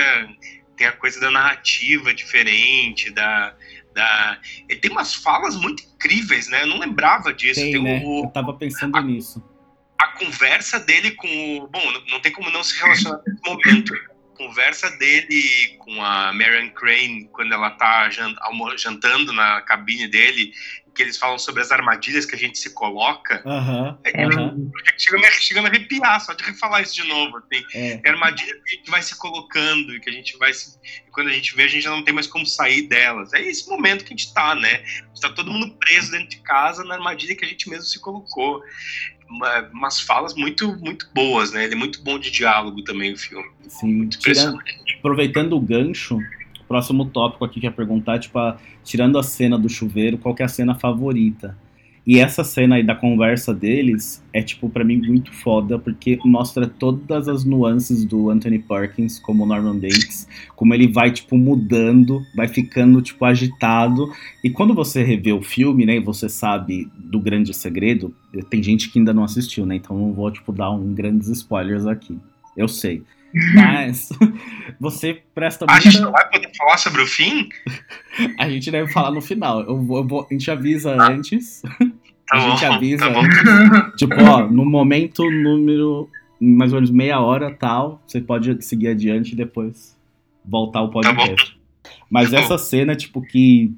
[0.75, 3.53] tem a coisa da narrativa diferente, da.
[3.93, 4.37] da
[4.69, 6.63] ele tem umas falas muito incríveis, né?
[6.63, 7.59] Eu não lembrava disso.
[7.61, 8.01] Tem, Tem né?
[8.03, 9.43] o, Eu tava pensando nisso.
[9.99, 11.27] a conversa dele com
[11.59, 11.67] o.
[11.67, 13.93] Bom, não, tem como não se relacionar nesse momento.
[13.93, 18.09] A conversa dele com a Marion Crane, quando ela tá
[18.77, 20.51] jantando na cabine dele,
[20.95, 24.71] que eles falam sobre as armadilhas que a gente se coloca, Aham, É, aham.
[24.97, 27.41] chega chega a me arrepiar só de refalar isso de novo.
[27.49, 30.53] Tem, É, tem armadilhas que a gente vai se colocando e que a gente vai
[30.53, 30.79] se.
[31.07, 33.33] E quando a gente vê, a gente já não tem mais como sair delas.
[33.33, 34.83] É esse momento que a gente tá, né?
[35.13, 38.63] Está todo mundo preso dentro de casa na armadilha que a gente mesmo se colocou.
[39.29, 41.63] Uma- umas falas muito, muito boas, né?
[41.65, 43.49] Ele é muito bom de diálogo também, o filme.
[43.67, 43.91] sim.
[43.93, 44.59] Muito Tirando,
[44.99, 46.19] aproveitando o gancho,
[46.67, 50.41] próximo tópico aqui que é perguntar, tipo, a- tirando a cena do chuveiro, qual que
[50.41, 51.57] é a cena favorita?
[52.07, 56.67] E essa cena aí da conversa deles é, tipo, pra mim muito foda, porque mostra
[56.67, 62.47] todas as nuances do Anthony Perkins como Norman Bates, como ele vai, tipo, mudando, vai
[62.47, 64.07] ficando, tipo, agitado.
[64.43, 68.13] E quando você revê o filme, né, e você sabe do grande segredo,
[68.51, 71.87] tem gente que ainda não assistiu, né, então não vou, tipo, dar um grandes spoilers
[71.87, 72.19] aqui.
[72.55, 73.01] Eu sei.
[73.53, 74.09] Mas
[74.79, 76.23] você presta Ah, a gente não muita.
[76.23, 77.49] vai poder falar sobre o fim?
[78.39, 79.61] A gente deve falar no final.
[79.63, 81.61] Eu vou, eu vou- a gente avisa antes.
[81.61, 81.75] Tá
[82.31, 83.19] a bom, gente avisa tá bom.
[83.21, 83.95] antes.
[83.97, 86.09] Tipo, ó, no momento número.
[86.39, 88.01] Mais ou menos meia hora tal.
[88.07, 89.97] Você pode seguir adiante e depois
[90.45, 91.57] voltar o podcast.
[92.09, 93.73] Mas Tá essa cena, tipo, que.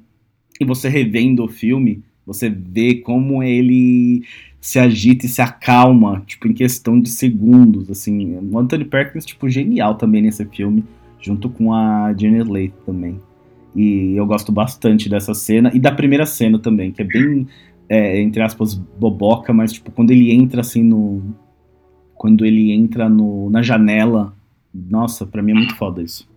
[0.64, 4.24] Você revendo o filme, você vê como ele
[4.60, 8.36] se agita e se acalma, tipo, em questão de segundos, assim.
[8.36, 10.84] O Anthony Perkins, tipo, genial também nesse filme,
[11.20, 13.20] junto com a Janet Leigh também.
[13.74, 17.46] E eu gosto bastante dessa cena, e da primeira cena também, que é bem,
[17.88, 21.22] é, entre aspas, boboca, mas, tipo, quando ele entra, assim, no...
[22.14, 24.34] Quando ele entra no, na janela,
[24.74, 26.28] nossa, pra mim é muito foda isso.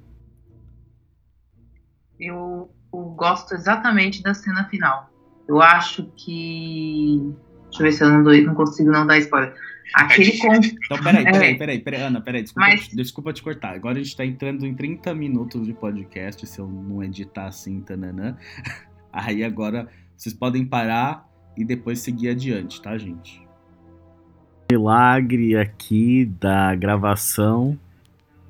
[2.19, 5.09] Eu, eu gosto exatamente da cena final.
[5.47, 7.33] Eu acho que.
[7.71, 9.53] Deixa eu ver se eu não, dou, não consigo não dar spoiler.
[9.95, 10.49] Aquele difícil.
[10.49, 10.77] con...
[10.85, 11.31] Então, peraí, É.
[11.31, 13.73] peraí, peraí, peraí, Ana, peraí, desculpa, Mas- desculpa te cortar.
[13.73, 17.81] Agora a gente tá entrando em 30 minutos de podcast, se eu não editar assim,
[17.81, 18.37] tananã.
[19.11, 23.41] Aí agora vocês podem parar e depois seguir adiante, tá, gente?
[24.71, 27.77] Milagre aqui da gravação.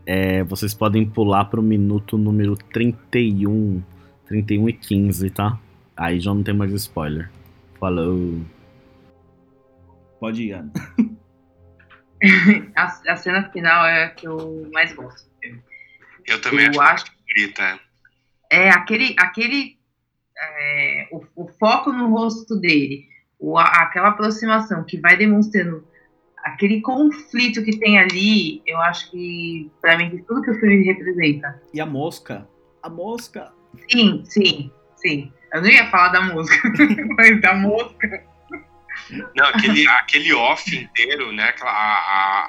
[0.06, 3.82] É, vocês podem pular pro minuto número 31.
[4.28, 5.58] 31 e 15, tá?
[5.98, 7.30] Aí já não tem mais spoiler.
[7.80, 8.40] Falou.
[10.22, 10.72] Pode ir, Ana.
[12.78, 15.28] a, a cena final é a que eu mais gosto.
[16.28, 17.80] Eu também Eu acho acho bonita.
[18.52, 19.80] é aquele, aquele
[20.38, 23.08] é, o, o foco no rosto dele,
[23.40, 25.84] o, aquela aproximação que vai demonstrando
[26.44, 30.84] aquele conflito que tem ali, eu acho que pra mim de tudo que o filme
[30.84, 31.60] representa.
[31.74, 32.48] E a mosca?
[32.84, 33.52] A mosca.
[33.90, 35.34] Sim, sim, sim.
[35.52, 36.72] Eu não ia falar da música,
[37.18, 38.31] mas da mosca.
[39.36, 41.50] Não, aquele, aquele off inteiro, né?
[41.50, 41.76] Aquela, a,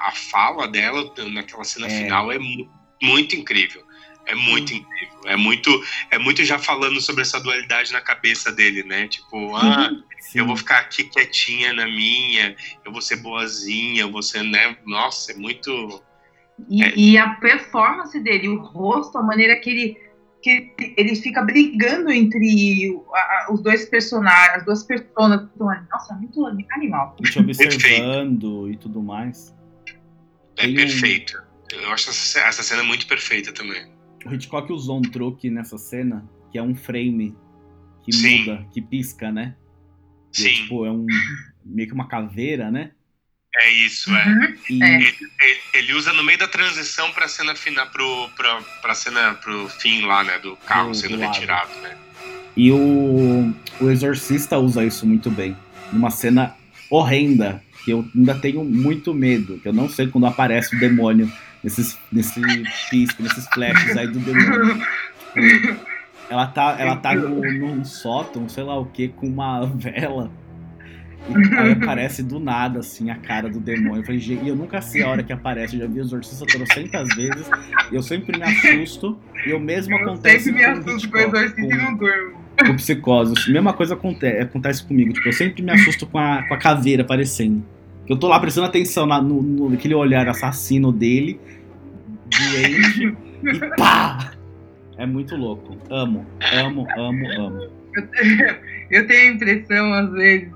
[0.06, 1.90] a, a fala dela naquela cena É.
[1.90, 2.70] final é mu-
[3.02, 3.82] muito incrível.
[4.26, 5.18] É muito incrível.
[5.26, 9.08] É muito, é muito já falando sobre essa dualidade na cabeça dele, né?
[9.08, 10.38] Tipo, ah, Sim.
[10.38, 14.76] eu vou ficar aqui quietinha na minha, eu vou ser boazinha, eu vou ser, né?
[14.86, 16.02] Nossa, é muito.
[16.68, 16.92] E, É.
[16.96, 20.11] e a performance dele, o rosto, a maneira que ele
[20.42, 25.46] que ele fica brigando entre o- a- a- os dois personagens, as duas personas que
[25.52, 25.86] estão ali.
[25.90, 27.16] Nossa, muito animal.
[27.20, 29.54] E te observando e tudo mais.
[30.56, 31.40] É Tem um- perfeito.
[31.72, 33.90] Eu acho essa, essa cena muito perfeita também.
[34.26, 37.34] O Hitchcock usou um truque nessa cena, que é um frame
[38.04, 38.40] que Sim.
[38.40, 39.56] muda, que pisca, né?
[40.34, 41.06] É, Sim, tipo, é um
[41.64, 42.90] meio que uma caveira, né?
[43.56, 44.26] É isso, é.
[44.26, 44.54] Uhum.
[44.70, 44.96] E É.
[44.96, 45.16] Ele,
[45.74, 50.02] ele usa no meio da transição pra cena final, pro, pra, pra cena pro fim
[50.06, 50.38] lá, né?
[50.38, 51.32] Do carro Do- sendo do lado.
[51.32, 51.96] retirado, né?
[52.56, 55.56] E o, o Exorcista usa isso muito bem.
[55.92, 56.54] Numa cena
[56.90, 61.30] horrenda, que eu ainda tenho muito medo, que eu não sei quando aparece o demônio
[61.64, 62.40] nesses, nesse
[62.90, 64.82] pisco, nesses flashes aí do demônio.
[66.30, 70.30] Ela tá, ela tá no, num sótão, sei lá o que, com uma vela.
[71.28, 74.00] E aí aparece do nada, assim, a cara do demônio.
[74.00, 75.74] Eu falei, e eu nunca sei a hora que aparece.
[75.76, 77.48] Eu já vi o Exorcista trocentas vezes.
[77.90, 79.18] Eu sempre me assusto.
[79.46, 81.96] E o mesmo Eu acontece sempre me com o assusto com o exorcista e não
[81.96, 82.38] durmo.
[82.66, 83.34] com psicose.
[83.52, 85.12] Mesma coisa acontece, acontece comigo.
[85.12, 87.62] Tipo, eu sempre me assusto com a, com a caveira aparecendo.
[88.08, 91.38] Eu tô lá prestando atenção na, no, no- naquele olhar assassino dele,
[92.26, 94.32] doente, e pá!
[94.98, 95.76] É muito louco.
[95.88, 97.62] Amo, amo, amo, amo.
[97.94, 98.56] Eu,
[98.90, 100.48] eu tenho a impressão, às vezes,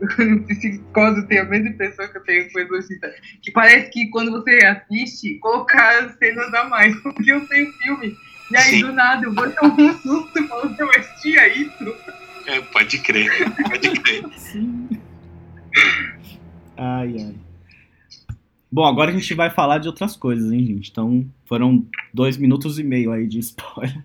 [0.48, 4.08] psicose eu tenho a mesma impressão que eu tenho com o exorcista, que parece que
[4.10, 8.16] quando você assiste, colocar as cenas a mais, porque eu sei o filme.
[8.50, 8.80] E aí, Sim.
[8.80, 11.94] do nada, eu vou ter um susto e falo, eu assistia isso.
[12.46, 13.30] É, pode crer,
[13.68, 14.24] pode crer.
[14.36, 14.88] Sim.
[16.76, 17.34] Ai, ai.
[18.72, 20.90] Bom, agora a gente vai falar de outras coisas, hein, gente?
[20.90, 24.04] Então, foram dois minutos e meio aí de spoiler.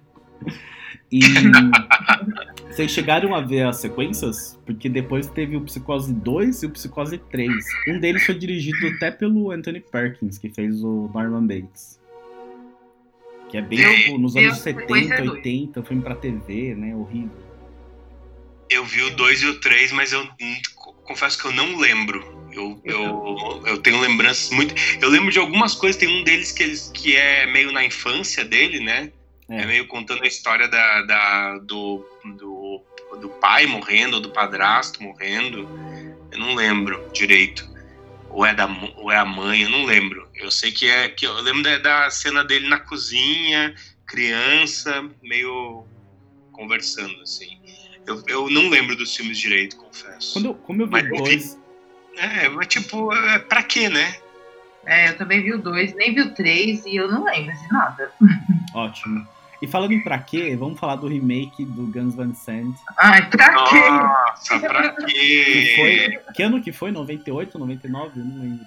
[1.12, 1.20] E
[2.70, 4.60] vocês chegaram a ver as sequências?
[4.65, 7.54] Porque depois teve o Psicose 2 e o Psicose 3.
[7.88, 12.00] Um deles foi dirigido até pelo Anthony Perkins, que fez o Norman Bates.
[13.50, 13.80] Que é bem
[14.12, 15.30] Eu- nos eu anos fui 70, conhecer dois.
[15.32, 16.96] 80, filme pra TV, né?
[16.96, 17.46] Horrível.
[18.70, 20.28] Eu vi o 2 e o 3, mas eu
[21.04, 22.44] confesso que eu não lembro.
[22.52, 24.74] Eu, eu, eu tenho lembranças muito.
[25.00, 28.44] Eu lembro de algumas coisas, tem um deles que, eles, que é meio na infância
[28.44, 29.12] dele, né?
[29.49, 29.65] É, É.
[29.65, 32.05] meio contando a história da, da- do,
[32.38, 32.81] do,
[33.21, 35.67] do pai morrendo, do padrasto morrendo.
[36.31, 37.67] Eu não lembro direito.
[38.29, 38.65] Ou é, da,
[38.97, 40.27] ou é a mãe, eu não lembro.
[40.36, 41.08] Eu sei que é.
[41.10, 43.73] Que eu lembro da, da cena dele na cozinha,
[44.05, 45.86] criança, meio
[46.51, 47.58] conversando, assim.
[48.05, 50.34] Eu, eu não lembro dos filmes direito, confesso.
[50.34, 51.17] Quando como eu vi Mas vi.
[51.17, 51.60] dois,
[52.17, 54.17] É, mas tipo, é, pra quê, né?
[54.86, 57.71] É, eu também vi o 2, nem vi o 3 e eu não lembro de
[57.73, 58.12] nada.
[58.73, 59.27] ótimo.
[59.62, 62.76] E falando em pra quê, vamos falar do remake do Guns Van Sant.
[62.98, 63.89] Ai, pra quê?
[63.89, 65.74] Nossa, pra Que quê?
[66.26, 66.34] foi.
[66.34, 66.91] Que ano que foi?
[66.91, 68.20] 98, 99?
[68.20, 68.65] Eu não lembro.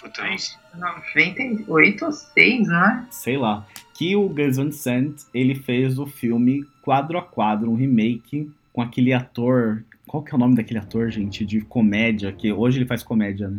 [0.00, 0.56] Puta, não sei.
[0.74, 3.06] 98 ou 6, não é?
[3.10, 3.66] Sei lá.
[3.94, 8.80] Que o Guns Van Sant, ele fez o filme quadro a quadro, um remake com
[8.80, 9.84] aquele ator.
[10.06, 11.44] Qual que é o nome daquele ator, gente?
[11.44, 13.58] De comédia, que hoje ele faz comédia, né?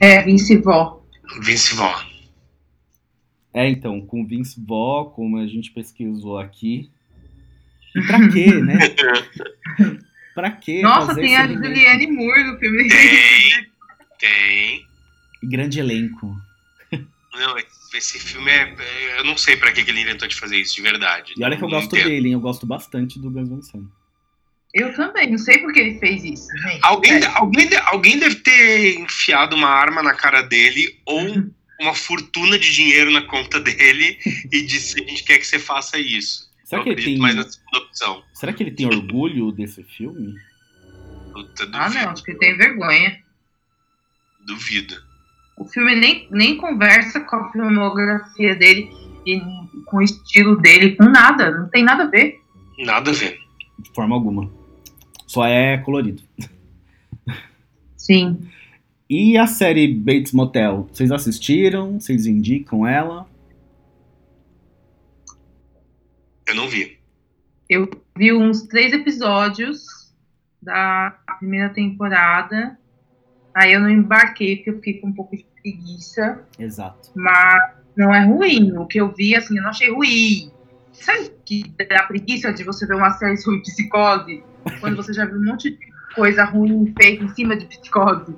[0.00, 1.02] É, Vince Vó.
[1.42, 2.15] Vince Vaughn.
[3.56, 6.90] É, então, com Vince Vaughn, como a gente pesquisou aqui.
[7.94, 8.78] E pra quê, né?
[10.34, 10.82] pra quê?
[10.82, 11.66] Nossa, fazer tem a remake?
[11.66, 12.86] Julianne Moore no filme.
[12.88, 13.66] Tem,
[14.18, 14.86] tem.
[15.42, 16.36] Grande elenco.
[16.92, 17.54] Não,
[17.94, 18.74] esse filme é.
[18.78, 21.32] é- Eu não sei pra que ele inventou de fazer isso, de verdade.
[21.38, 22.08] E olha que eu gosto entendo.
[22.10, 22.32] dele, hein?
[22.34, 23.86] Eu gosto bastante do Guns Van Sant.
[24.74, 26.80] Eu também, não sei por que ele fez isso, gente.
[26.82, 27.36] Alguém, Sério.
[27.38, 31.20] alguém, alguém deve ter enfiado uma arma na cara dele ou
[31.80, 34.18] uma fortuna de dinheiro na conta dele
[34.52, 36.46] e disse: a gente quer que você faça isso.
[36.64, 37.18] Será eu que ele tem.
[37.18, 38.22] mais na segunda opção.
[38.34, 40.34] Será que ele tem orgulho desse filme?
[41.32, 41.76] Puta, duvido.
[41.76, 43.22] Ah, não, acho que ele tem vergonha.
[44.44, 44.96] Duvido.
[45.56, 48.90] O filme nem, nem conversa com a filmografia dele
[49.24, 49.40] e
[49.86, 51.50] com o estilo dele, com nada.
[51.50, 52.40] Não tem nada a ver.
[52.78, 53.38] Nada a ver.
[53.78, 54.50] De forma alguma.
[55.26, 56.22] Só é colorido.
[57.96, 58.48] Sim.
[59.08, 60.88] E a série Bates Motel?
[60.92, 62.00] Vocês assistiram?
[62.00, 63.24] Vocês indicam ela?
[66.44, 66.98] Eu não vi.
[67.68, 70.12] Eu vi uns três episódios
[70.60, 72.76] da primeira temporada.
[73.54, 76.44] Aí eu não embarquei porque eu fiquei com um pouco de preguiça.
[76.58, 77.10] Exato.
[77.14, 78.76] Mas não é ruim.
[78.76, 80.50] O que eu vi, assim, eu não achei ruim.
[80.92, 84.42] Sabe que dá preguiça de você ver uma série sobre psicose?
[84.80, 85.78] Quando você já viu um monte de
[86.12, 88.34] coisa ruim feita em cima de psicose.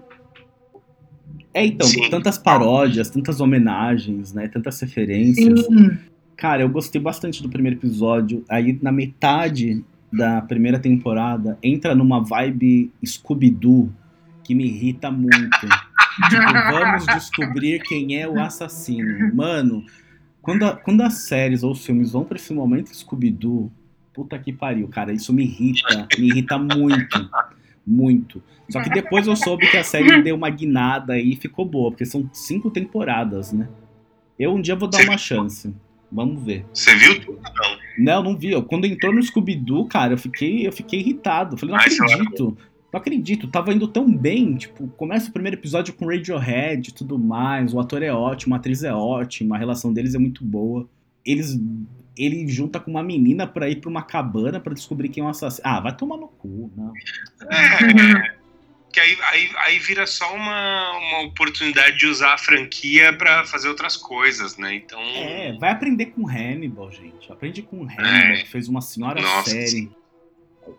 [1.55, 2.09] É, então, Sim.
[2.11, 4.49] tantas paródias, tantas homenagens, né?
[4.49, 5.65] Tantas referências.
[5.67, 5.99] Sim.
[6.37, 8.45] Cara, eu gostei bastante do primeiro episódio.
[8.49, 13.93] Aí, na metade da primeira temporada, entra numa vibe Scooby-Doo
[14.45, 15.59] que me irrita muito.
[15.61, 19.35] tipo, vamos descobrir quem é o assassino.
[19.35, 19.85] Mano,
[20.41, 23.71] quando, a- quando as séries ou os filmes vão pra esse momento Scooby-Doo,
[24.15, 27.31] puta que pariu, cara, isso me irrita, me irrita muito,
[27.89, 28.43] muito.
[28.69, 32.05] Só que depois eu soube que a série deu uma guinada e ficou boa, porque
[32.05, 33.69] são cinco temporadas, né?
[34.39, 35.75] Eu um dia vou dar Você uma chance.
[36.11, 36.65] Vamos ver.
[36.73, 37.39] Você viu tudo?
[37.99, 38.53] Não, não vi.
[38.53, 41.55] Eu- Quando entrou no Scooby-Doo, cara, eu fiquei, eu fiquei irritado.
[41.55, 42.57] Eu falei, não Ai, acredito.
[42.93, 43.49] Não acredito.
[43.49, 44.55] Tava indo tão bem.
[44.57, 47.75] Tipo, começa o primeiro episódio com Radiohead e tudo mais.
[47.75, 50.89] O ator é ótimo, a atriz é ótima, a relação deles é muito boa.
[51.27, 51.59] Eles.
[52.19, 55.31] Ele junta com uma menina pra ir pra uma cabana pra descobrir quem é o
[55.31, 55.63] assassino.
[55.67, 56.93] Ah, vai tomar no cu, não.
[57.51, 58.37] É.
[58.91, 63.69] Que aí, aí, aí vira só uma, uma oportunidade de usar a franquia pra fazer
[63.69, 64.75] outras coisas, né?
[64.75, 64.99] Então.
[64.99, 67.31] É, vai aprender com Hannibal, gente.
[67.31, 68.37] Aprende com Hannibal, É.
[68.39, 69.51] que fez uma senhora Nossa.
[69.51, 69.91] série.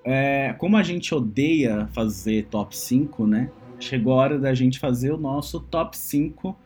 [0.04, 3.50] É, como a gente odeia fazer top 5, né?
[3.80, 6.58] Chegou a hora da gente fazer o nosso top 5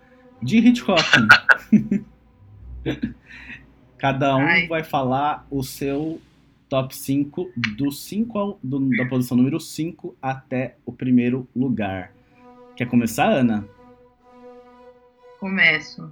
[0.41, 1.03] de Hitchcock.
[4.03, 4.67] Cada um Ai.
[4.67, 6.19] vai falar o seu
[6.67, 12.11] top 5 do 5 ao, do- da posição número 5 até o primeiro lugar.
[12.75, 13.65] Quer começar, Ana?
[15.39, 16.11] Começo.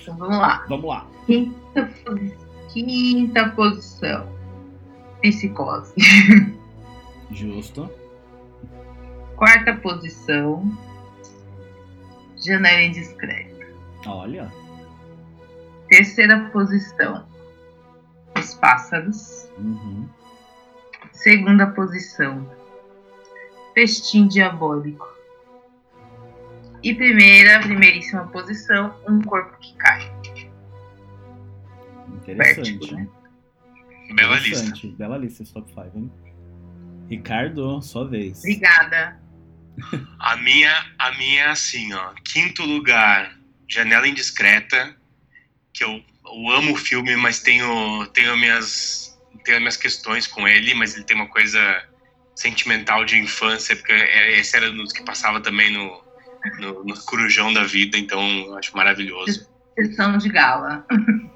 [0.00, 0.64] Então vamos lá.
[0.68, 1.06] Vamos lá.
[1.26, 1.90] Quinta,
[2.72, 4.28] quinta posição.
[5.20, 5.92] Psicose.
[7.32, 7.90] Justo.
[9.34, 10.70] Quarta posição.
[12.36, 13.66] Janela indiscreta.
[14.06, 14.52] Olha.
[15.92, 17.28] Terceira posição.
[18.34, 19.46] Os pássaros.
[19.58, 20.08] Uhum.
[21.12, 22.50] Segunda posição.
[23.74, 25.06] Festim diabólico.
[26.82, 30.10] E primeira, primeiríssima posição, um corpo que cai.
[32.08, 32.72] Interessante.
[32.72, 33.08] Vértigo, né?
[34.14, 34.88] Bela lista.
[34.96, 36.10] Bela lista esse top 5, hein?
[37.10, 38.38] Ricardo, sua vez.
[38.38, 39.20] Obrigada.
[40.18, 42.14] A minha, a minha é assim, ó.
[42.24, 43.38] Quinto lugar,
[43.68, 44.96] Janela Indiscreta,
[45.72, 50.74] que eu, eu amo o filme, mas tenho, tenho, minhas, tenho minhas questões com ele,
[50.74, 51.84] mas ele tem uma coisa
[52.34, 56.04] sentimental de infância, porque é- esse era um dos que passava também no,
[56.58, 59.50] no, no Corujão da Vida, então eu acho maravilhoso.
[59.78, 60.86] Sessão de gala.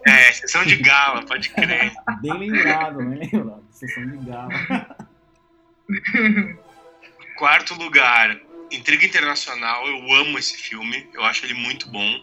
[0.07, 1.93] É, sessão de gala, pode crer.
[2.21, 3.65] Bem lembrado, bem lembrado.
[3.71, 4.51] Sessão de gala.
[7.39, 8.39] Quarto lugar,
[8.71, 12.21] Intriga Internacional, eu amo esse filme, eu acho ele muito bom.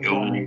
[0.00, 0.44] Eu, eu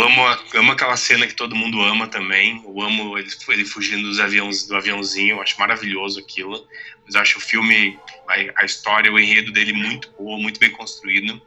[0.00, 2.62] amo, a- amo aquela cena que todo mundo ama também.
[2.64, 5.36] Eu amo ele, ele fugindo dos aviões, do aviãozinho.
[5.36, 6.66] Eu acho maravilhoso aquilo.
[7.04, 10.70] Mas eu acho o filme, a, a história, o enredo dele muito boa, muito bem
[10.70, 11.40] construído.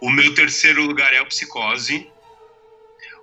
[0.00, 2.10] O meu terceiro lugar é o Psicose.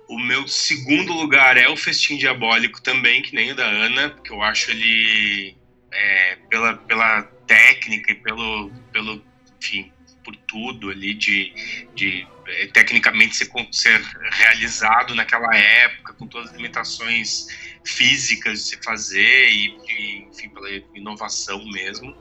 [0.08, 4.32] O meu segundo lugar é o Festim Diabólico também, que nem o da Ana, porque
[4.32, 5.56] eu acho ele
[5.92, 9.22] é, pela, pela técnica e pelo, pelo
[9.60, 9.92] enfim,
[10.28, 11.54] por tudo ali de,
[11.94, 14.00] de é, tecnicamente ser, ser
[14.32, 17.46] realizado naquela época, com todas as limitações
[17.82, 22.14] físicas de se fazer e, e, enfim, pela inovação mesmo.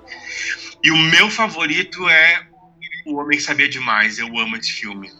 [0.81, 2.47] E o meu favorito é
[3.05, 4.17] O Homem que Sabia Demais.
[4.19, 5.11] Eu amo esse filme.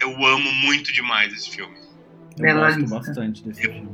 [0.00, 1.78] Eu amo muito demais esse filme.
[2.36, 3.88] Eu Bela gosto bastante desse filme.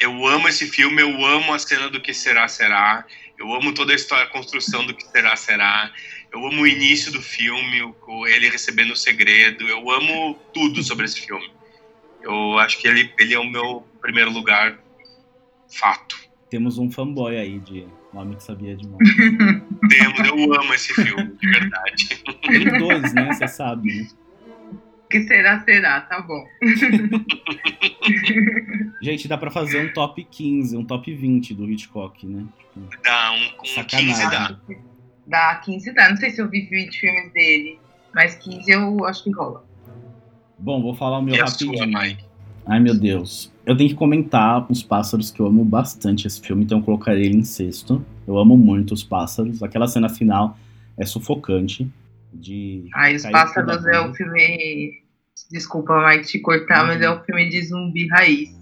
[0.00, 3.06] Eu amo esse filme, eu amo a cena do que será, será.
[3.38, 5.92] Eu amo toda a história, a construção do que será, será.
[6.32, 7.94] Eu amo o início do filme,
[8.26, 9.66] ele recebendo o segredo.
[9.66, 11.50] Eu amo tudo sobre esse filme.
[12.22, 14.78] Eu acho que ele, ele é o meu primeiro lugar,
[15.68, 16.16] fato.
[16.50, 18.98] Temos um fanboy aí de Homem que Sabia Demais.
[19.88, 22.08] Temos, eu amo esse filme, de verdade.
[22.42, 23.32] Tem dois, né?
[23.32, 24.08] Você sabe, né?
[25.10, 26.46] que será, será, tá bom.
[29.00, 32.44] Gente, dá pra fazer um top 15, um top 20 do Hitchcock, né?
[32.58, 34.58] Tipo, Dá um com 15 dá.
[35.26, 36.08] Dá 15 dá.
[36.10, 37.78] Não sei se eu vi 20 filmes dele,
[38.14, 39.64] mas 15 eu acho que rola.
[40.58, 41.76] Bom, vou falar o meu E a rapidinho.
[41.76, 42.24] sua, Mike?
[42.64, 43.52] Ai, meu Deus.
[43.64, 47.24] Eu tenho que comentar os pássaros, que eu amo bastante esse filme, então eu colocarei
[47.26, 48.04] ele em sexto.
[48.26, 49.62] Eu amo muito os pássaros.
[49.62, 50.56] Aquela cena final
[50.96, 51.88] é sufocante.
[52.32, 55.02] De Ai, Os Pássaros é o filme.
[55.50, 58.54] Desculpa, Mike, te cortar, mas é o filme de zumbi raiz.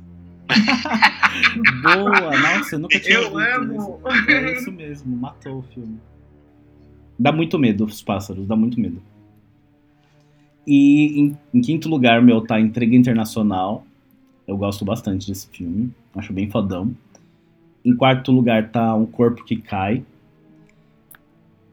[1.82, 2.38] Boa!
[2.38, 4.00] Nossa, eu nunca tinha Eu amo.
[4.06, 4.30] isso.
[4.30, 5.98] É isso mesmo, matou o filme.
[7.18, 9.00] Dá muito medo os pássaros, dá muito medo.
[10.66, 13.86] E em, em quinto lugar, meu, tá Entrega Internacional.
[14.46, 15.90] Eu gosto bastante desse filme.
[16.14, 16.94] Acho bem fodão.
[17.84, 20.02] Em quarto lugar tá Um Corpo que Cai.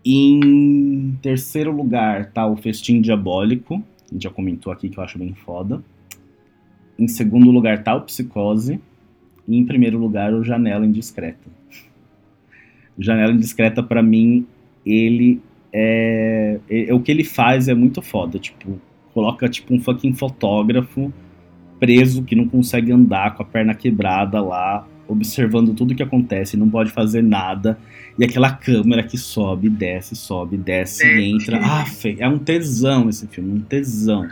[0.04, 3.76] Em terceiro lugar tá O Festim Diabólico.
[4.10, 5.82] A gente já comentou aqui que eu acho bem foda.
[7.00, 8.80] Em segundo lugar tá o Psicose.
[9.48, 11.50] E em primeiro lugar, o Janela Indiscreta.
[12.98, 14.46] Janela Indiscreta, pra mim,
[14.86, 15.42] ele
[15.74, 18.38] é, é- O que ele faz é muito foda.
[18.38, 18.80] Tipo,
[19.14, 21.12] coloca tipo um fucking fotógrafo
[21.80, 26.70] preso que não consegue andar com a perna quebrada lá, observando tudo que acontece, não
[26.70, 27.78] pode fazer nada.
[28.20, 31.60] E aquela câmera que sobe, desce, sobe, desce e entra.
[31.64, 31.86] Ah,
[32.20, 34.28] é um tesão esse filme, um tesão.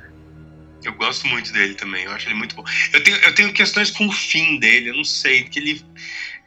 [0.83, 2.63] Eu gosto muito dele também, eu acho ele muito bom.
[2.93, 5.85] Eu tenho, eu tenho questões com o fim dele, eu não sei, que ele.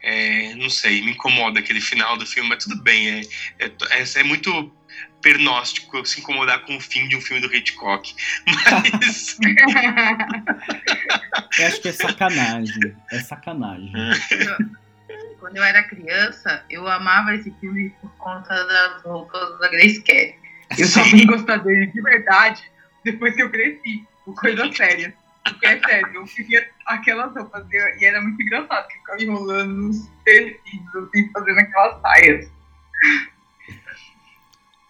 [0.01, 3.09] é, não sei, me incomoda aquele final do filme, mas tudo bem.
[3.09, 3.21] É,
[3.59, 4.73] é, é, é muito
[5.21, 8.13] pernóstico se incomodar com o fim de um filme do Hitchcock.
[8.45, 9.37] Mas.
[11.57, 12.95] Eu acho que é sacanagem.
[13.11, 13.91] É sacanagem.
[15.39, 20.35] Quando eu era criança, eu amava esse filme por conta das roupas da Grace Kelly.
[20.77, 22.63] Eu só vim gostar dele de verdade
[23.03, 25.13] depois que eu cresci, coisa séria.
[25.43, 29.23] Porque é sério, eu queria aquelas roupas e e era muito engraçado, que eu ficava
[29.23, 32.49] enrolando nos tecidos, assim, fazendo aquelas saias.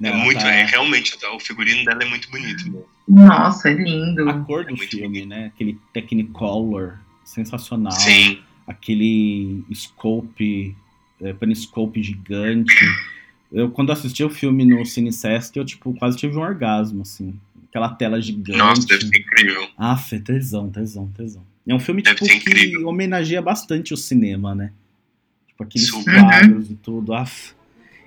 [0.02, 2.88] É muito, tá- é, realmente, o figurino dela é muito bonito.
[3.08, 4.30] Nossa, é lindo.
[4.30, 5.46] A cor do É muito filme, né?
[5.48, 7.94] Aquele Technicolor sensacional.
[7.94, 10.76] Sim, Aquele scope,
[11.22, 12.74] é, paniscope gigante.
[13.52, 17.40] Eu, quando assisti o filme no Cine Sesc, eu, tipo, quase tive um orgasmo, assim.
[17.74, 18.56] Aquela tela gigante.
[18.56, 19.68] nossa, deve ser incrível.
[19.76, 21.44] Ah, tesão, tesão, tesão.
[21.68, 24.72] É um filme, tipo, que homenageia bastante o cinema, né?
[25.48, 26.20] Tipo, aqueles Super.
[26.20, 27.16] quadros e tudo.
[27.16, 27.26] Ah,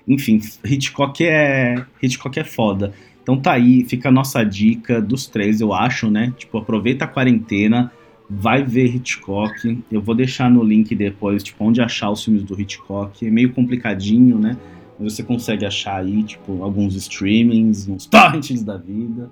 [0.07, 1.85] enfim, Hitchcock é.
[2.01, 2.93] Hitchcock é foda.
[3.21, 6.33] Então tá aí, fica a nossa dica dos três, eu acho, né?
[6.37, 7.91] Tipo, aproveita a quarentena,
[8.29, 9.83] vai ver Hitchcock.
[9.91, 13.27] Eu vou deixar no link depois, tipo, onde achar os filmes do Hitchcock.
[13.27, 14.55] É meio complicadinho, né?
[14.97, 19.29] Mas você consegue achar aí, tipo, alguns streamings, uns torrents da vida.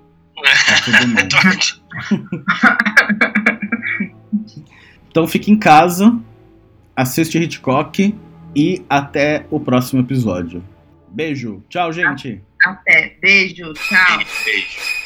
[5.16, 6.14] Então fique em casa,
[6.94, 8.14] assiste Hitchcock
[8.54, 10.62] e até o próximo episódio.
[11.08, 12.42] Beijo, tchau, gente.
[12.62, 13.16] Até.
[13.22, 14.18] Beijo, tchau.
[14.44, 15.05] Beijo.